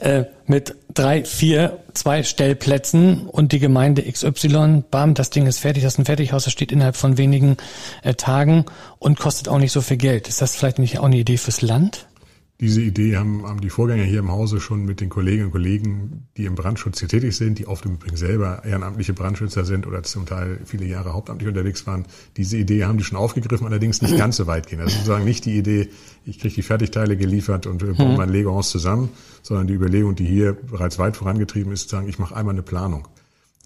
äh, 0.00 0.24
mit 0.46 0.76
drei, 0.92 1.24
vier, 1.24 1.78
zwei 1.94 2.22
Stellplätzen 2.22 3.26
und 3.26 3.52
die 3.52 3.58
Gemeinde 3.58 4.02
XY, 4.02 4.84
bam, 4.90 5.14
das 5.14 5.30
Ding 5.30 5.46
ist 5.46 5.58
fertig, 5.58 5.82
das 5.82 5.94
ist 5.94 5.98
ein 5.98 6.04
Fertighaus, 6.04 6.44
das 6.44 6.52
steht 6.52 6.72
innerhalb 6.72 6.96
von 6.96 7.18
wenigen 7.18 7.56
äh, 8.02 8.14
Tagen 8.14 8.66
und 8.98 9.18
kostet 9.18 9.48
auch 9.48 9.58
nicht 9.58 9.72
so 9.72 9.80
viel 9.80 9.96
Geld. 9.96 10.28
Ist 10.28 10.42
das 10.42 10.56
vielleicht 10.56 10.78
nicht 10.78 10.98
auch 10.98 11.04
eine 11.04 11.16
Idee 11.16 11.36
fürs 11.36 11.62
Land? 11.62 12.06
Diese 12.58 12.80
Idee 12.80 13.18
haben, 13.18 13.46
haben 13.46 13.60
die 13.60 13.68
Vorgänger 13.68 14.04
hier 14.04 14.20
im 14.20 14.30
Hause 14.30 14.60
schon 14.60 14.86
mit 14.86 15.02
den 15.02 15.10
Kolleginnen 15.10 15.46
und 15.46 15.52
Kollegen, 15.52 16.28
die 16.38 16.46
im 16.46 16.54
Brandschutz 16.54 17.00
hier 17.00 17.08
tätig 17.08 17.36
sind, 17.36 17.58
die 17.58 17.66
oft 17.66 17.84
im 17.84 17.94
Übrigen 17.94 18.16
selber 18.16 18.64
ehrenamtliche 18.64 19.12
Brandschützer 19.12 19.66
sind 19.66 19.86
oder 19.86 20.02
zum 20.04 20.24
Teil 20.24 20.60
viele 20.64 20.86
Jahre 20.86 21.12
hauptamtlich 21.12 21.48
unterwegs 21.48 21.86
waren. 21.86 22.06
Diese 22.38 22.56
Idee 22.56 22.84
haben 22.84 22.96
die 22.96 23.04
schon 23.04 23.18
aufgegriffen, 23.18 23.66
allerdings 23.66 24.00
nicht 24.00 24.16
ganz 24.16 24.36
so 24.36 24.46
weit 24.46 24.68
gehen. 24.68 24.78
Das 24.78 24.92
ist 24.92 24.98
sozusagen 25.00 25.26
nicht 25.26 25.44
die 25.44 25.58
Idee, 25.58 25.90
ich 26.24 26.38
kriege 26.38 26.54
die 26.54 26.62
Fertigteile 26.62 27.18
geliefert 27.18 27.66
und 27.66 27.82
äh, 27.82 27.92
baue 27.92 28.12
mhm. 28.12 28.16
mein 28.16 28.30
Lego-Haus 28.30 28.70
zusammen, 28.70 29.10
sondern 29.42 29.66
die 29.66 29.74
Überlegung, 29.74 30.14
die 30.14 30.26
hier 30.26 30.54
bereits 30.54 30.98
weit 30.98 31.18
vorangetrieben 31.18 31.72
ist, 31.72 31.90
zu 31.90 31.96
sagen, 31.96 32.08
ich 32.08 32.18
mache 32.18 32.34
einmal 32.34 32.54
eine 32.54 32.62
Planung. 32.62 33.06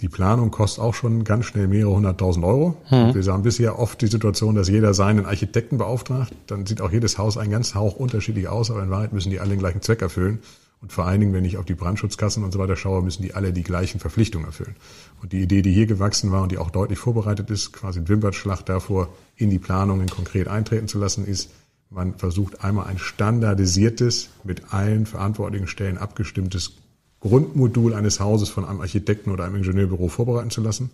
Die 0.00 0.08
Planung 0.08 0.50
kostet 0.50 0.82
auch 0.82 0.94
schon 0.94 1.24
ganz 1.24 1.44
schnell 1.44 1.68
mehrere 1.68 1.94
hunderttausend 1.94 2.44
Euro. 2.44 2.76
Hm. 2.84 3.14
Wir 3.14 3.32
haben 3.32 3.42
bisher 3.42 3.78
oft 3.78 4.00
die 4.00 4.06
Situation, 4.06 4.54
dass 4.54 4.68
jeder 4.68 4.94
seinen 4.94 5.26
Architekten 5.26 5.76
beauftragt. 5.76 6.32
Dann 6.46 6.64
sieht 6.64 6.80
auch 6.80 6.90
jedes 6.90 7.18
Haus 7.18 7.36
ein 7.36 7.50
ganz 7.50 7.74
Hauch 7.74 7.96
unterschiedlich 7.96 8.48
aus, 8.48 8.70
aber 8.70 8.82
in 8.82 8.90
Wahrheit 8.90 9.12
müssen 9.12 9.30
die 9.30 9.40
alle 9.40 9.50
den 9.50 9.58
gleichen 9.58 9.82
Zweck 9.82 10.00
erfüllen. 10.00 10.38
Und 10.80 10.92
vor 10.92 11.04
allen 11.04 11.20
Dingen, 11.20 11.34
wenn 11.34 11.44
ich 11.44 11.58
auf 11.58 11.66
die 11.66 11.74
Brandschutzkassen 11.74 12.42
und 12.42 12.52
so 12.52 12.58
weiter 12.58 12.76
schaue, 12.76 13.02
müssen 13.02 13.22
die 13.22 13.34
alle 13.34 13.52
die 13.52 13.62
gleichen 13.62 14.00
Verpflichtungen 14.00 14.46
erfüllen. 14.46 14.76
Und 15.20 15.32
die 15.32 15.42
Idee, 15.42 15.60
die 15.60 15.72
hier 15.72 15.86
gewachsen 15.86 16.32
war 16.32 16.42
und 16.42 16.52
die 16.52 16.56
auch 16.56 16.70
deutlich 16.70 16.98
vorbereitet 16.98 17.50
ist, 17.50 17.74
quasi 17.74 18.00
ein 18.00 18.08
Wimpertschlag 18.08 18.64
davor, 18.64 19.08
in 19.36 19.50
die 19.50 19.58
Planungen 19.58 20.08
konkret 20.08 20.48
eintreten 20.48 20.88
zu 20.88 20.98
lassen, 20.98 21.26
ist, 21.26 21.50
man 21.90 22.14
versucht 22.14 22.64
einmal 22.64 22.86
ein 22.86 22.98
standardisiertes, 22.98 24.30
mit 24.44 24.72
allen 24.72 25.04
verantwortlichen 25.04 25.66
Stellen 25.66 25.98
abgestimmtes 25.98 26.72
Grundmodul 27.20 27.94
eines 27.94 28.20
Hauses 28.20 28.48
von 28.48 28.64
einem 28.64 28.80
Architekten 28.80 29.30
oder 29.30 29.44
einem 29.44 29.56
Ingenieurbüro 29.56 30.08
vorbereiten 30.08 30.50
zu 30.50 30.62
lassen, 30.62 30.90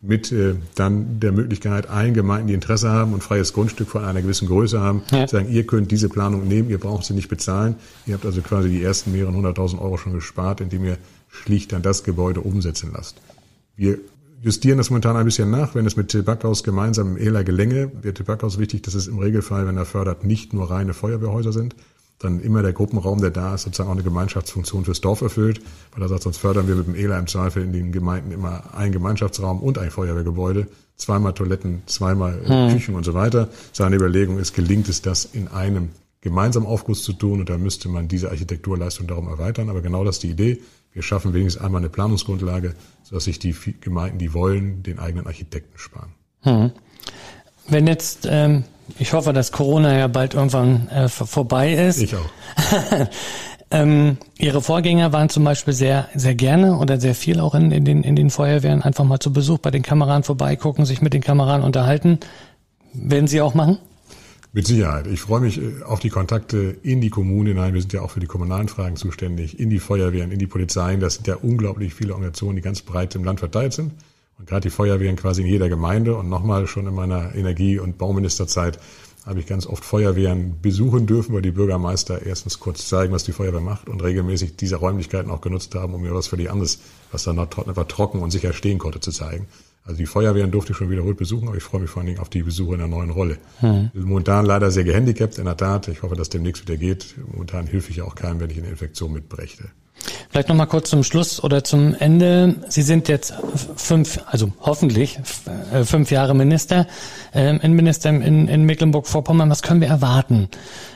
mit 0.00 0.30
äh, 0.30 0.54
dann 0.74 1.20
der 1.20 1.32
Möglichkeit, 1.32 1.88
allen 1.88 2.14
Gemeinden, 2.14 2.48
die 2.48 2.54
Interesse 2.54 2.90
haben 2.90 3.12
und 3.12 3.22
freies 3.22 3.52
Grundstück 3.52 3.88
von 3.88 4.04
einer 4.04 4.22
gewissen 4.22 4.46
Größe 4.46 4.80
haben, 4.80 5.02
ja. 5.10 5.26
sagen, 5.26 5.50
ihr 5.50 5.66
könnt 5.66 5.90
diese 5.90 6.08
Planung 6.08 6.46
nehmen, 6.46 6.70
ihr 6.70 6.78
braucht 6.78 7.04
sie 7.04 7.14
nicht 7.14 7.28
bezahlen. 7.28 7.76
Ihr 8.06 8.14
habt 8.14 8.26
also 8.26 8.40
quasi 8.42 8.68
die 8.68 8.82
ersten 8.82 9.12
mehreren 9.12 9.34
hunderttausend 9.34 9.80
Euro 9.80 9.96
schon 9.96 10.12
gespart, 10.12 10.60
indem 10.60 10.84
ihr 10.84 10.98
schlicht 11.28 11.72
dann 11.72 11.82
das 11.82 12.04
Gebäude 12.04 12.40
umsetzen 12.40 12.90
lasst. 12.92 13.16
Wir 13.74 13.98
justieren 14.42 14.78
das 14.78 14.90
momentan 14.90 15.16
ein 15.16 15.24
bisschen 15.24 15.50
nach. 15.50 15.74
Wenn 15.74 15.86
es 15.86 15.96
mit 15.96 16.08
Till 16.08 16.22
Backhaus 16.22 16.62
gemeinsam 16.62 17.16
im 17.16 17.26
ELA 17.26 17.42
gelänge, 17.42 17.90
wäre 18.02 18.14
Till 18.14 18.26
Backhaus 18.26 18.58
wichtig, 18.58 18.82
dass 18.82 18.94
es 18.94 19.08
im 19.08 19.18
Regelfall, 19.18 19.66
wenn 19.66 19.76
er 19.76 19.86
fördert, 19.86 20.24
nicht 20.24 20.52
nur 20.52 20.70
reine 20.70 20.94
Feuerwehrhäuser 20.94 21.52
sind, 21.52 21.74
dann 22.18 22.40
immer 22.40 22.62
der 22.62 22.72
Gruppenraum, 22.72 23.20
der 23.20 23.30
da 23.30 23.54
ist, 23.54 23.62
sozusagen 23.62 23.88
auch 23.88 23.94
eine 23.94 24.02
Gemeinschaftsfunktion 24.02 24.84
fürs 24.84 25.00
Dorf 25.00 25.20
erfüllt, 25.20 25.60
weil 25.92 26.02
er 26.02 26.08
sagt, 26.08 26.22
sonst 26.22 26.38
fördern 26.38 26.66
wir 26.66 26.74
mit 26.74 26.86
dem 26.86 26.94
ELA 26.94 27.18
im 27.18 27.26
Zweifel 27.26 27.62
in 27.62 27.72
den 27.72 27.92
Gemeinden 27.92 28.32
immer 28.32 28.74
einen 28.74 28.92
Gemeinschaftsraum 28.92 29.60
und 29.60 29.78
ein 29.78 29.90
Feuerwehrgebäude, 29.90 30.66
zweimal 30.96 31.34
Toiletten, 31.34 31.82
zweimal 31.86 32.40
hm. 32.44 32.72
Küchen 32.72 32.94
und 32.94 33.04
so 33.04 33.12
weiter. 33.12 33.48
Seine 33.72 33.96
Überlegung 33.96 34.38
ist, 34.38 34.54
gelingt 34.54 34.88
es 34.88 35.02
das 35.02 35.26
in 35.26 35.48
einem 35.48 35.90
gemeinsamen 36.22 36.66
Aufguss 36.66 37.02
zu 37.02 37.12
tun 37.12 37.40
und 37.40 37.50
da 37.50 37.58
müsste 37.58 37.88
man 37.88 38.08
diese 38.08 38.30
Architekturleistung 38.30 39.06
darum 39.06 39.28
erweitern. 39.28 39.68
Aber 39.68 39.82
genau 39.82 40.02
das 40.02 40.16
ist 40.16 40.22
die 40.22 40.30
Idee. 40.30 40.62
Wir 40.92 41.02
schaffen 41.02 41.34
wenigstens 41.34 41.62
einmal 41.62 41.82
eine 41.82 41.90
Planungsgrundlage, 41.90 42.74
sodass 43.02 43.24
sich 43.24 43.38
die 43.38 43.54
Gemeinden, 43.80 44.18
die 44.18 44.32
wollen, 44.32 44.82
den 44.82 44.98
eigenen 44.98 45.26
Architekten 45.26 45.78
sparen. 45.78 46.14
Hm. 46.40 46.72
Wenn 47.68 47.86
jetzt 47.86 48.28
ähm, 48.30 48.64
ich 48.98 49.12
hoffe, 49.12 49.32
dass 49.32 49.52
Corona 49.52 49.98
ja 49.98 50.06
bald 50.06 50.34
irgendwann 50.34 50.88
äh, 50.88 51.08
vorbei 51.08 51.74
ist. 51.74 52.00
Ich 52.00 52.14
auch. 52.14 52.30
ähm, 53.70 54.16
Ihre 54.38 54.62
Vorgänger 54.62 55.12
waren 55.12 55.28
zum 55.28 55.44
Beispiel 55.44 55.74
sehr, 55.74 56.08
sehr 56.14 56.34
gerne 56.34 56.78
oder 56.78 57.00
sehr 57.00 57.14
viel 57.14 57.40
auch 57.40 57.54
in, 57.54 57.72
in, 57.72 57.84
den, 57.84 58.02
in 58.04 58.16
den 58.16 58.30
Feuerwehren 58.30 58.82
einfach 58.82 59.04
mal 59.04 59.18
zu 59.18 59.32
Besuch 59.32 59.58
bei 59.58 59.70
den 59.70 59.82
Kameraden 59.82 60.22
vorbeigucken, 60.22 60.84
sich 60.84 61.02
mit 61.02 61.14
den 61.14 61.22
Kameraden 61.22 61.64
unterhalten. 61.64 62.20
Werden 62.92 63.26
Sie 63.26 63.40
auch 63.40 63.54
machen? 63.54 63.78
Mit 64.52 64.66
Sicherheit. 64.66 65.06
Ich 65.08 65.20
freue 65.20 65.40
mich 65.40 65.60
äh, 65.60 65.82
auf 65.84 65.98
die 65.98 66.08
Kontakte 66.08 66.76
in 66.82 67.00
die 67.00 67.10
Kommunen 67.10 67.48
hinein. 67.48 67.74
Wir 67.74 67.80
sind 67.80 67.92
ja 67.92 68.02
auch 68.02 68.10
für 68.10 68.20
die 68.20 68.26
kommunalen 68.26 68.68
Fragen 68.68 68.96
zuständig, 68.96 69.58
in 69.58 69.68
die 69.68 69.80
Feuerwehren, 69.80 70.30
in 70.30 70.38
die 70.38 70.46
Polizeien. 70.46 71.00
Das 71.00 71.16
sind 71.16 71.26
ja 71.26 71.34
unglaublich 71.34 71.92
viele 71.92 72.12
Organisationen, 72.12 72.56
die 72.56 72.62
ganz 72.62 72.82
breit 72.82 73.14
im 73.16 73.24
Land 73.24 73.40
verteilt 73.40 73.72
sind. 73.72 73.92
Und 74.38 74.46
gerade 74.46 74.62
die 74.62 74.70
Feuerwehren 74.70 75.16
quasi 75.16 75.42
in 75.42 75.48
jeder 75.48 75.68
Gemeinde 75.68 76.16
und 76.16 76.28
nochmal 76.28 76.66
schon 76.66 76.86
in 76.86 76.94
meiner 76.94 77.34
Energie- 77.34 77.78
und 77.78 77.98
Bauministerzeit 77.98 78.78
habe 79.24 79.40
ich 79.40 79.46
ganz 79.46 79.66
oft 79.66 79.84
Feuerwehren 79.84 80.60
besuchen 80.62 81.06
dürfen, 81.06 81.34
weil 81.34 81.42
die 81.42 81.50
Bürgermeister 81.50 82.24
erstens 82.24 82.60
kurz 82.60 82.88
zeigen, 82.88 83.12
was 83.12 83.24
die 83.24 83.32
Feuerwehr 83.32 83.60
macht 83.60 83.88
und 83.88 84.02
regelmäßig 84.02 84.56
diese 84.56 84.76
Räumlichkeiten 84.76 85.32
auch 85.32 85.40
genutzt 85.40 85.74
haben, 85.74 85.94
um 85.94 86.02
mir 86.02 86.14
was 86.14 86.28
völlig 86.28 86.50
anderes, 86.50 86.78
was 87.10 87.24
dann 87.24 87.38
etwa 87.38 87.84
trocken 87.84 88.20
und 88.20 88.30
sicher 88.30 88.52
stehen 88.52 88.78
konnte, 88.78 89.00
zu 89.00 89.10
zeigen. 89.10 89.48
Also 89.84 89.98
die 89.98 90.06
Feuerwehren 90.06 90.50
durfte 90.50 90.72
ich 90.72 90.78
schon 90.78 90.90
wiederholt 90.90 91.16
besuchen, 91.16 91.48
aber 91.48 91.56
ich 91.56 91.62
freue 91.62 91.80
mich 91.80 91.90
vor 91.90 92.00
allen 92.00 92.08
Dingen 92.08 92.20
auf 92.20 92.28
die 92.28 92.42
Besuche 92.42 92.74
in 92.74 92.80
der 92.80 92.88
neuen 92.88 93.10
Rolle. 93.10 93.38
Hm. 93.60 93.90
Momentan 93.94 94.44
leider 94.44 94.70
sehr 94.70 94.84
gehandicapt, 94.84 95.38
in 95.38 95.44
der 95.44 95.56
Tat. 95.56 95.88
Ich 95.88 96.02
hoffe, 96.02 96.16
dass 96.16 96.28
demnächst 96.28 96.62
wieder 96.62 96.76
geht. 96.76 97.14
Momentan 97.32 97.66
hilfe 97.66 97.90
ich 97.90 97.98
ja 97.98 98.04
auch 98.04 98.16
keinem, 98.16 98.40
wenn 98.40 98.50
ich 98.50 98.58
eine 98.58 98.68
Infektion 98.68 99.12
mitbrächte. 99.12 99.70
Vielleicht 100.30 100.48
noch 100.48 100.56
mal 100.56 100.66
kurz 100.66 100.90
zum 100.90 101.02
Schluss 101.02 101.42
oder 101.42 101.64
zum 101.64 101.94
Ende. 101.94 102.56
Sie 102.68 102.82
sind 102.82 103.08
jetzt 103.08 103.34
fünf, 103.76 104.20
also 104.26 104.52
hoffentlich 104.60 105.18
äh, 105.72 105.84
fünf 105.84 106.10
Jahre 106.10 106.34
Minister, 106.34 106.86
äh, 107.34 107.56
Innenminister 107.56 108.10
in, 108.10 108.48
in 108.48 108.64
Mecklenburg-Vorpommern. 108.64 109.50
Was 109.50 109.62
können 109.62 109.80
wir 109.80 109.88
erwarten 109.88 110.48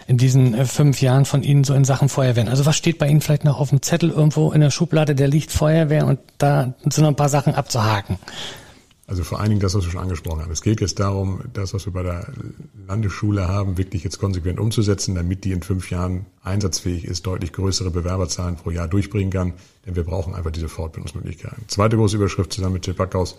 in 0.06 0.18
diesen 0.18 0.54
äh, 0.54 0.64
fünf 0.64 1.00
Jahren 1.00 1.24
von 1.24 1.42
Ihnen 1.42 1.64
so 1.64 1.74
in 1.74 1.84
Sachen 1.84 2.08
Feuerwehren? 2.08 2.48
Also 2.48 2.66
was 2.66 2.76
steht 2.76 2.98
bei 2.98 3.08
Ihnen 3.08 3.20
vielleicht 3.20 3.44
noch 3.44 3.58
auf 3.58 3.70
dem 3.70 3.82
Zettel 3.82 4.10
irgendwo 4.10 4.52
in 4.52 4.60
der 4.60 4.70
Schublade, 4.70 5.14
der 5.14 5.28
liegt 5.28 5.50
Feuerwehr 5.50 6.06
und 6.06 6.20
da 6.38 6.74
sind 6.82 6.98
noch 6.98 7.08
ein 7.08 7.16
paar 7.16 7.28
Sachen 7.28 7.54
abzuhaken? 7.54 8.18
Also 9.10 9.24
vor 9.24 9.40
allen 9.40 9.48
Dingen 9.48 9.60
das, 9.60 9.74
was 9.74 9.84
wir 9.84 9.90
schon 9.90 10.00
angesprochen 10.00 10.40
haben. 10.40 10.52
Es 10.52 10.62
geht 10.62 10.80
jetzt 10.80 11.00
darum, 11.00 11.40
das, 11.52 11.74
was 11.74 11.84
wir 11.84 11.92
bei 11.92 12.04
der 12.04 12.32
Landesschule 12.86 13.48
haben, 13.48 13.76
wirklich 13.76 14.04
jetzt 14.04 14.20
konsequent 14.20 14.60
umzusetzen, 14.60 15.16
damit 15.16 15.42
die 15.42 15.50
in 15.50 15.64
fünf 15.64 15.90
Jahren 15.90 16.26
einsatzfähig 16.44 17.06
ist, 17.06 17.26
deutlich 17.26 17.52
größere 17.52 17.90
Bewerberzahlen 17.90 18.54
pro 18.54 18.70
Jahr 18.70 18.86
durchbringen 18.86 19.32
kann. 19.32 19.54
Denn 19.84 19.96
wir 19.96 20.04
brauchen 20.04 20.32
einfach 20.32 20.52
diese 20.52 20.68
Fortbildungsmöglichkeiten. 20.68 21.64
Zweite 21.66 21.96
große 21.96 22.14
Überschrift 22.14 22.52
zusammen 22.52 22.74
mit 22.74 22.84
Chip 22.84 22.98
Backhaus, 22.98 23.36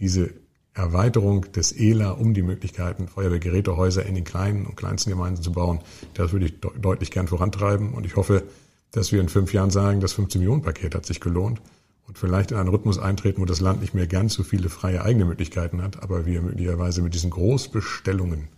diese 0.00 0.30
Erweiterung 0.74 1.52
des 1.52 1.70
ELA 1.70 2.10
um 2.10 2.34
die 2.34 2.42
Möglichkeiten, 2.42 3.06
Feuerwehrgerätehäuser 3.06 4.04
in 4.04 4.16
den 4.16 4.24
kleinen 4.24 4.66
und 4.66 4.74
kleinsten 4.76 5.10
Gemeinden 5.10 5.40
zu 5.40 5.52
bauen. 5.52 5.82
Das 6.14 6.32
würde 6.32 6.46
ich 6.46 6.58
de 6.58 6.68
deutlich 6.80 7.12
gern 7.12 7.28
vorantreiben. 7.28 7.94
Und 7.94 8.06
ich 8.06 8.16
hoffe, 8.16 8.42
dass 8.90 9.12
wir 9.12 9.20
in 9.20 9.28
fünf 9.28 9.52
Jahren 9.52 9.70
sagen, 9.70 10.00
das 10.00 10.14
15 10.14 10.40
Millionen 10.40 10.62
Paket 10.62 10.96
hat 10.96 11.06
sich 11.06 11.20
gelohnt 11.20 11.62
und 12.06 12.18
vielleicht 12.18 12.50
in 12.50 12.56
einen 12.58 12.68
Rhythmus 12.68 12.98
eintreten, 12.98 13.40
wo 13.40 13.44
das 13.44 13.60
Land 13.60 13.80
nicht 13.80 13.94
mehr 13.94 14.06
ganz 14.06 14.34
so 14.34 14.42
viele 14.42 14.68
freie 14.68 15.02
eigene 15.02 15.24
Möglichkeiten 15.24 15.82
hat, 15.82 16.02
aber 16.02 16.26
wir 16.26 16.42
möglicherweise 16.42 17.02
mit 17.02 17.14
diesen 17.14 17.30
Großbestellungen, 17.30 18.48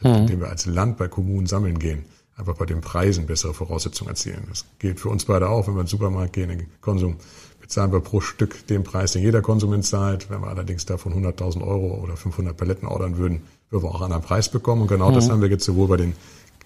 mhm. 0.00 0.10
indem 0.10 0.40
wir 0.40 0.48
als 0.48 0.66
Land 0.66 0.96
bei 0.96 1.08
Kommunen 1.08 1.46
sammeln 1.46 1.78
gehen, 1.78 2.04
einfach 2.36 2.56
bei 2.56 2.66
den 2.66 2.80
Preisen 2.80 3.26
bessere 3.26 3.54
Voraussetzungen 3.54 4.10
erzielen. 4.10 4.44
Das 4.48 4.64
gilt 4.78 5.00
für 5.00 5.08
uns 5.08 5.24
beide 5.24 5.48
auch, 5.48 5.66
wenn 5.66 5.74
wir 5.74 5.80
in 5.80 5.86
den 5.86 5.90
Supermarkt 5.90 6.32
gehen, 6.32 6.50
in 6.50 6.58
den 6.58 6.68
Konsum, 6.80 7.16
bezahlen 7.60 7.92
wir 7.92 8.00
pro 8.00 8.20
Stück 8.20 8.66
den 8.66 8.84
Preis, 8.84 9.12
den 9.12 9.22
jeder 9.22 9.40
Konsument 9.40 9.86
zahlt. 9.86 10.28
Wenn 10.28 10.42
wir 10.42 10.48
allerdings 10.48 10.84
davon 10.84 11.14
100.000 11.14 11.66
Euro 11.66 11.94
oder 12.02 12.14
500 12.14 12.54
Paletten 12.54 12.86
ordern 12.86 13.16
würden, 13.16 13.42
würden 13.70 13.84
wir 13.84 13.88
auch 13.88 13.94
einen 13.94 14.04
anderen 14.04 14.22
Preis 14.22 14.50
bekommen. 14.50 14.82
Und 14.82 14.88
genau 14.88 15.10
mhm. 15.10 15.14
das 15.14 15.30
haben 15.30 15.40
wir 15.40 15.48
jetzt 15.48 15.64
sowohl 15.64 15.88
bei 15.88 15.96
den 15.96 16.14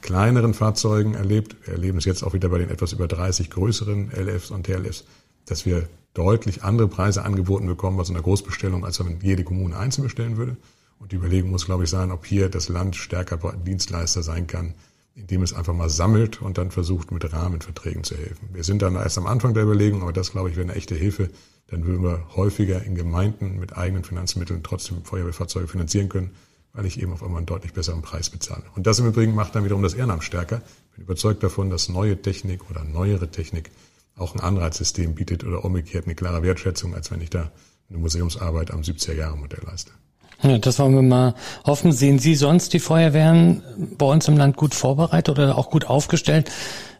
kleineren 0.01 0.55
Fahrzeugen 0.55 1.14
erlebt, 1.14 1.57
wir 1.64 1.75
erleben 1.75 1.99
es 1.99 2.05
jetzt 2.05 2.23
auch 2.23 2.33
wieder 2.33 2.49
bei 2.49 2.59
den 2.59 2.71
etwas 2.71 2.93
über 2.93 3.07
30 3.07 3.51
größeren 3.51 4.11
LFs 4.11 4.51
und 4.51 4.67
TLFs, 4.67 5.05
dass 5.47 5.67
wir 5.67 5.88
deutlich 6.18 6.64
andere 6.64 6.88
Preise 6.88 7.24
angeboten 7.24 7.66
bekommen 7.66 7.96
bei 7.96 8.02
so 8.02 8.12
einer 8.12 8.22
Großbestellung, 8.22 8.85
als 8.85 8.98
wenn 8.98 9.20
jede 9.20 9.44
Kommune 9.44 9.76
einzeln 9.76 10.02
bestellen 10.02 10.37
würde. 10.37 10.57
Und 10.98 11.12
die 11.12 11.16
Überlegung 11.16 11.52
muss, 11.52 11.66
glaube 11.66 11.85
ich, 11.85 11.90
sein, 11.90 12.11
ob 12.11 12.26
hier 12.26 12.48
das 12.48 12.68
Land 12.68 12.96
stärker 12.96 13.38
Dienstleister 13.52 14.24
sein 14.24 14.48
kann, 14.48 14.74
indem 15.14 15.42
es 15.42 15.52
einfach 15.52 15.74
mal 15.74 15.88
sammelt 15.88 16.42
und 16.42 16.59
dann 16.59 16.72
versucht, 16.72 17.12
mit 17.12 17.33
Rahmenverträgen 17.33 18.02
zu 18.02 18.16
helfen. 18.16 18.48
Wir 18.52 18.64
sind 18.64 18.83
dann 18.83 18.96
erst 18.96 19.16
am 19.16 19.28
Anfang 19.28 19.54
der 19.54 19.62
Überlegung, 19.62 20.02
aber 20.02 20.12
das, 20.12 20.33
glaube 20.33 20.50
ich, 20.50 20.57
wäre 20.57 20.66
eine 20.66 20.74
echte 20.74 20.96
Hilfe. 20.96 21.31
Dann 21.68 21.87
würden 21.87 22.02
wir 22.02 22.26
häufiger 22.35 22.83
in 22.83 22.96
Gemeinden 22.96 23.61
mit 23.61 23.76
eigenen 23.76 24.02
Finanzmitteln 24.02 24.64
trotzdem 24.64 25.04
Feuerwehrfahrzeuge 25.04 25.68
finanzieren 25.68 26.09
können, 26.09 26.33
weil 26.72 26.85
ich 26.85 27.00
eben 27.00 27.12
auf 27.12 27.22
einmal 27.22 27.38
einen 27.38 27.46
deutlich 27.46 27.74
besseren 27.74 28.02
Preis 28.02 28.28
bezahle. 28.28 28.64
Und 28.74 28.88
das 28.88 28.98
im 28.98 29.07
Übrigen 29.07 29.37
macht 29.37 29.54
dann 29.54 29.64
wiederum 29.64 29.85
das 29.85 29.94
Ehrenamt 29.94 30.24
stärker. 30.24 30.62
Ich 30.90 30.96
bin 30.96 31.04
überzeugt 31.04 31.44
davon, 31.44 31.70
dass 31.70 31.88
neue 31.88 32.20
Technik 32.20 32.68
oder 32.70 32.83
neuere 32.83 33.31
Technik 33.31 33.70
auch 34.18 34.35
ein 34.35 34.40
Anreizsystem 34.40 35.14
bietet 35.14 35.44
oder 35.44 35.64
umgekehrt 35.64 36.07
eine 36.07 36.14
klare 36.14 36.42
Wertschätzung, 36.42 36.94
als 36.94 37.11
wenn 37.11 37.20
ich 37.20 37.31
da 37.31 37.50
eine 37.88 37.98
Museumsarbeit 37.98 38.70
am 38.70 38.81
70er-Jahre-Modell 38.81 39.62
leiste. 39.66 39.92
Ja, 40.42 40.59
das 40.59 40.78
wollen 40.78 40.94
wir 40.94 41.02
mal 41.02 41.35
hoffen. 41.64 41.90
Sehen 41.92 42.18
Sie 42.18 42.37
sonst 42.37 42.72
die 42.72 42.78
Feuerwehren 42.78 43.62
bei 43.96 44.07
uns 44.07 44.28
im 44.28 44.37
Land 44.37 44.57
gut 44.57 44.74
vorbereitet 44.74 45.31
oder 45.31 45.59
auch 45.59 45.70
gut 45.70 45.87
aufgestellt? 45.87 46.50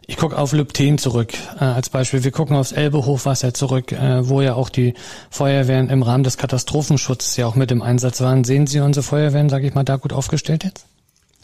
Ich 0.07 0.17
gucke 0.17 0.37
auf 0.37 0.53
Lübten 0.53 0.97
zurück 0.97 1.33
äh, 1.59 1.63
als 1.63 1.89
Beispiel. 1.89 2.23
Wir 2.23 2.31
gucken 2.31 2.55
aufs 2.55 2.71
Elbe-Hochwasser 2.71 3.53
zurück, 3.53 3.91
äh, 3.91 4.27
wo 4.27 4.41
ja 4.41 4.55
auch 4.55 4.69
die 4.69 4.95
Feuerwehren 5.29 5.89
im 5.89 6.01
Rahmen 6.01 6.23
des 6.23 6.37
Katastrophenschutzes 6.37 7.37
ja 7.37 7.45
auch 7.45 7.55
mit 7.55 7.71
im 7.71 7.83
Einsatz 7.83 8.19
waren. 8.19 8.43
Sehen 8.43 8.65
Sie 8.65 8.79
unsere 8.79 9.03
Feuerwehren, 9.03 9.49
sage 9.49 9.67
ich 9.67 9.75
mal, 9.75 9.83
da 9.83 9.97
gut 9.97 10.11
aufgestellt 10.11 10.63
jetzt? 10.63 10.88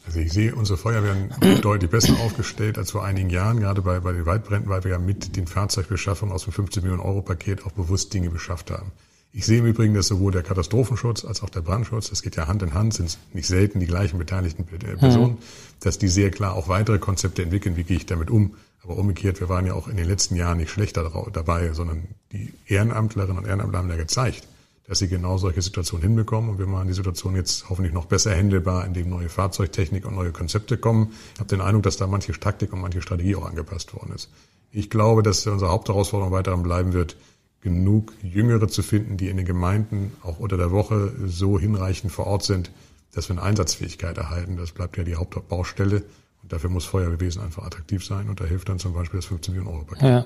Also 0.05 0.19
ich 0.19 0.31
sehe 0.31 0.55
unsere 0.55 0.77
Feuerwehren 0.77 1.33
deutlich 1.61 1.89
besser 1.89 2.13
aufgestellt 2.19 2.77
als 2.77 2.91
vor 2.91 3.03
einigen 3.03 3.29
Jahren, 3.29 3.59
gerade 3.59 3.81
bei, 3.81 3.99
bei 3.99 4.11
den 4.11 4.25
Waldbränden, 4.25 4.69
weil 4.69 4.83
wir 4.83 4.91
ja 4.91 4.99
mit 4.99 5.35
den 5.35 5.47
Fahrzeugbeschaffungen 5.47 6.33
aus 6.33 6.43
dem 6.43 6.53
15 6.53 6.83
Millionen 6.83 7.01
Euro 7.01 7.21
Paket 7.21 7.65
auch 7.65 7.71
bewusst 7.71 8.13
Dinge 8.13 8.29
beschafft 8.29 8.71
haben. 8.71 8.91
Ich 9.37 9.45
sehe 9.45 9.59
im 9.59 9.65
Übrigen, 9.65 9.93
dass 9.93 10.07
sowohl 10.07 10.31
der 10.31 10.43
Katastrophenschutz 10.43 11.25
als 11.25 11.43
auch 11.43 11.49
der 11.49 11.59
Brandschutz, 11.59 12.09
das 12.09 12.21
geht 12.21 12.37
ja 12.37 12.47
Hand 12.47 12.63
in 12.63 12.73
Hand, 12.73 12.93
sind 12.93 13.17
nicht 13.33 13.47
selten 13.47 13.81
die 13.81 13.85
gleichen 13.85 14.17
beteiligten 14.17 14.65
äh, 14.73 14.95
Personen, 14.95 15.33
mhm. 15.33 15.37
dass 15.81 15.97
die 15.97 16.07
sehr 16.07 16.31
klar 16.31 16.53
auch 16.53 16.69
weitere 16.69 16.99
Konzepte 16.99 17.43
entwickeln, 17.43 17.75
wie 17.75 17.83
gehe 17.83 17.97
ich 17.97 18.05
damit 18.05 18.29
um. 18.29 18.55
Aber 18.81 18.97
umgekehrt, 18.97 19.41
wir 19.41 19.49
waren 19.49 19.65
ja 19.65 19.73
auch 19.73 19.89
in 19.89 19.97
den 19.97 20.07
letzten 20.07 20.35
Jahren 20.35 20.59
nicht 20.59 20.69
schlechter 20.69 21.11
dabei, 21.33 21.73
sondern 21.73 22.03
die 22.31 22.53
Ehrenamtlerinnen 22.67 23.39
und 23.39 23.45
Ehrenamtler 23.45 23.79
haben 23.79 23.89
ja 23.89 23.97
gezeigt, 23.97 24.47
dass 24.87 24.99
sie 24.99 25.07
genau 25.07 25.37
solche 25.37 25.61
Situationen 25.61 26.03
hinbekommen. 26.03 26.49
Und 26.49 26.59
wir 26.59 26.67
machen 26.67 26.87
die 26.87 26.93
Situation 26.93 27.35
jetzt 27.35 27.69
hoffentlich 27.69 27.93
noch 27.93 28.05
besser 28.05 28.35
handelbar, 28.35 28.85
indem 28.85 29.09
neue 29.09 29.29
Fahrzeugtechnik 29.29 30.05
und 30.05 30.15
neue 30.15 30.31
Konzepte 30.31 30.77
kommen. 30.77 31.13
Ich 31.33 31.39
habe 31.39 31.49
den 31.49 31.61
Eindruck, 31.61 31.83
dass 31.83 31.97
da 31.97 32.07
manche 32.07 32.33
Taktik 32.33 32.73
und 32.73 32.81
manche 32.81 33.01
Strategie 33.01 33.35
auch 33.35 33.45
angepasst 33.45 33.93
worden 33.93 34.13
ist. 34.13 34.29
Ich 34.71 34.89
glaube, 34.89 35.23
dass 35.23 35.47
unsere 35.47 35.71
Hauptherausforderung 35.71 36.33
weiterhin 36.33 36.63
bleiben 36.63 36.93
wird, 36.93 37.15
genug 37.61 38.13
Jüngere 38.21 38.67
zu 38.67 38.83
finden, 38.83 39.17
die 39.17 39.29
in 39.29 39.37
den 39.37 39.45
Gemeinden 39.45 40.13
auch 40.21 40.37
unter 40.37 40.57
der 40.57 40.71
Woche 40.71 41.13
so 41.25 41.59
hinreichend 41.59 42.11
vor 42.11 42.27
Ort 42.27 42.43
sind, 42.43 42.71
dass 43.13 43.29
wir 43.29 43.37
eine 43.37 43.43
Einsatzfähigkeit 43.43 44.17
erhalten. 44.17 44.57
Das 44.57 44.71
bleibt 44.71 44.97
ja 44.97 45.03
die 45.03 45.15
Hauptbaustelle. 45.15 46.03
Und 46.43 46.53
dafür 46.53 46.69
muss 46.69 46.85
Feuerwehrwesen 46.85 47.41
einfach 47.41 47.63
attraktiv 47.63 48.05
sein. 48.05 48.29
Und 48.29 48.39
da 48.39 48.45
hilft 48.45 48.69
dann 48.69 48.77
zum 48.77 48.93
Beispiel 48.93 49.17
das 49.17 49.25
15 49.25 49.55
Millionen 49.55 49.75
Euro 49.75 49.85
Paket. 49.85 50.03
Ja. 50.03 50.25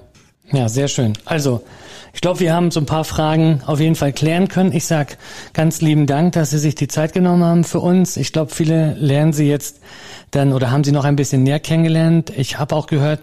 Ja, 0.52 0.68
sehr 0.68 0.88
schön. 0.88 1.14
Also, 1.26 1.62
ich 2.14 2.22
glaube, 2.22 2.40
wir 2.40 2.54
haben 2.54 2.72
so 2.72 2.80
ein 2.80 2.86
paar 2.86 3.04
Fragen 3.04 3.62
auf 3.68 3.80
jeden 3.80 3.96
Fall 3.96 4.14
klären 4.14 4.48
können. 4.48 4.72
Ich 4.72 4.86
sag 4.86 5.18
ganz 5.54 5.80
lieben 5.82 6.08
Dank, 6.08 6.34
dass 6.34 6.50
Sie 6.50 6.58
sich 6.58 6.74
die 6.76 6.88
Zeit 6.88 7.14
genommen 7.14 7.44
haben 7.44 7.64
für 7.64 7.80
uns. 7.80 8.18
Ich 8.18 8.34
glaube, 8.34 8.54
viele 8.54 8.94
lernen 8.96 9.32
Sie 9.32 9.48
jetzt 9.48 9.80
dann 10.32 10.54
oder 10.54 10.72
haben 10.72 10.84
Sie 10.84 10.92
noch 10.92 11.06
ein 11.06 11.16
bisschen 11.16 11.44
näher 11.44 11.60
kennengelernt. 11.60 12.32
Ich 12.36 12.58
habe 12.58 12.76
auch 12.76 12.88
gehört, 12.88 13.22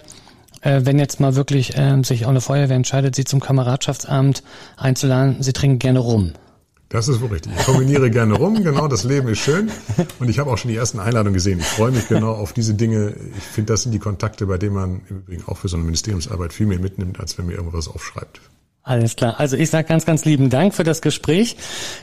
äh, 0.60 0.82
wenn 0.84 0.98
jetzt 1.00 1.18
mal 1.18 1.34
wirklich 1.34 1.76
äh, 1.76 2.00
sich 2.02 2.26
auch 2.26 2.30
eine 2.30 2.40
Feuerwehr 2.40 2.76
entscheidet, 2.76 3.16
Sie 3.16 3.24
zum 3.24 3.40
Kameradschaftsabend 3.40 4.44
einzuladen, 4.76 5.38
Sie 5.40 5.52
trinken 5.52 5.80
gerne 5.80 5.98
rum. 5.98 6.32
Das 6.88 7.08
ist 7.08 7.20
wohl 7.20 7.28
richtig. 7.28 7.52
Ich 7.58 7.64
kombiniere 7.64 8.10
gerne 8.10 8.34
rum, 8.34 8.62
genau, 8.62 8.86
das 8.86 9.02
Leben 9.02 9.28
ist 9.28 9.40
schön. 9.40 9.70
Und 10.20 10.28
ich 10.28 10.38
habe 10.38 10.50
auch 10.50 10.58
schon 10.58 10.70
die 10.70 10.76
ersten 10.76 11.00
Einladungen 11.00 11.34
gesehen. 11.34 11.58
Ich 11.58 11.66
freue 11.66 11.90
mich 11.90 12.06
genau 12.06 12.32
auf 12.32 12.52
diese 12.52 12.74
Dinge. 12.74 13.14
Ich 13.36 13.42
finde, 13.42 13.72
das 13.72 13.82
sind 13.82 13.92
die 13.92 13.98
Kontakte, 13.98 14.46
bei 14.46 14.56
denen 14.56 14.74
man 14.74 15.00
im 15.08 15.18
Übrigen 15.18 15.44
auch 15.46 15.56
für 15.56 15.68
so 15.68 15.76
eine 15.76 15.84
Ministeriumsarbeit 15.84 16.52
viel 16.52 16.66
mehr 16.66 16.78
mitnimmt, 16.78 17.18
als 17.18 17.36
wenn 17.38 17.46
mir 17.46 17.54
irgendwas 17.54 17.88
aufschreibt. 17.88 18.40
Alles 18.86 19.16
klar. 19.16 19.40
Also 19.40 19.56
ich 19.56 19.68
sage 19.68 19.88
ganz, 19.88 20.06
ganz 20.06 20.24
lieben 20.24 20.48
Dank 20.48 20.72
für 20.72 20.84
das 20.84 21.02
Gespräch. 21.02 21.56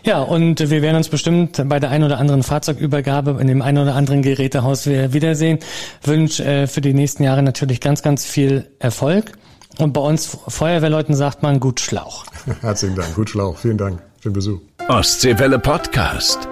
Ja, 0.04 0.22
und 0.22 0.60
wir 0.60 0.82
werden 0.82 0.98
uns 0.98 1.08
bestimmt 1.08 1.63
bei 1.69 1.80
der 1.80 1.89
ein 1.89 2.04
oder 2.04 2.17
anderen 2.17 2.43
Fahrzeugübergabe 2.43 3.38
in 3.39 3.48
dem 3.48 3.62
ein 3.62 3.78
oder 3.78 3.96
anderen 3.96 4.22
Gerätehaus 4.22 4.86
wiedersehen. 4.86 5.60
Wünsche 6.04 6.43
äh, 6.43 6.67
für 6.67 6.82
die 6.82 6.93
nächsten 6.93 7.24
Jahre 7.24 7.41
natürlich 7.41 7.80
ganz, 7.80 8.02
ganz 8.02 8.26
viel 8.26 8.69
Erfolg. 8.80 9.32
Und 9.78 9.93
bei 9.93 10.02
uns 10.02 10.38
Feuerwehrleuten 10.50 11.15
sagt 11.15 11.41
man 11.41 11.62
gut 11.62 11.80
Schlauch. 11.80 12.26
Herzlichen 12.62 12.98
Dank, 12.98 13.15
gut 13.15 13.30
Schlauch. 13.30 13.58
Vielen 13.58 13.78
Dank. 13.78 14.02
Schönen 14.23 14.36
Besuch. 14.36 14.62
Ostseewelle 14.88 15.59
Podcast. 15.59 16.47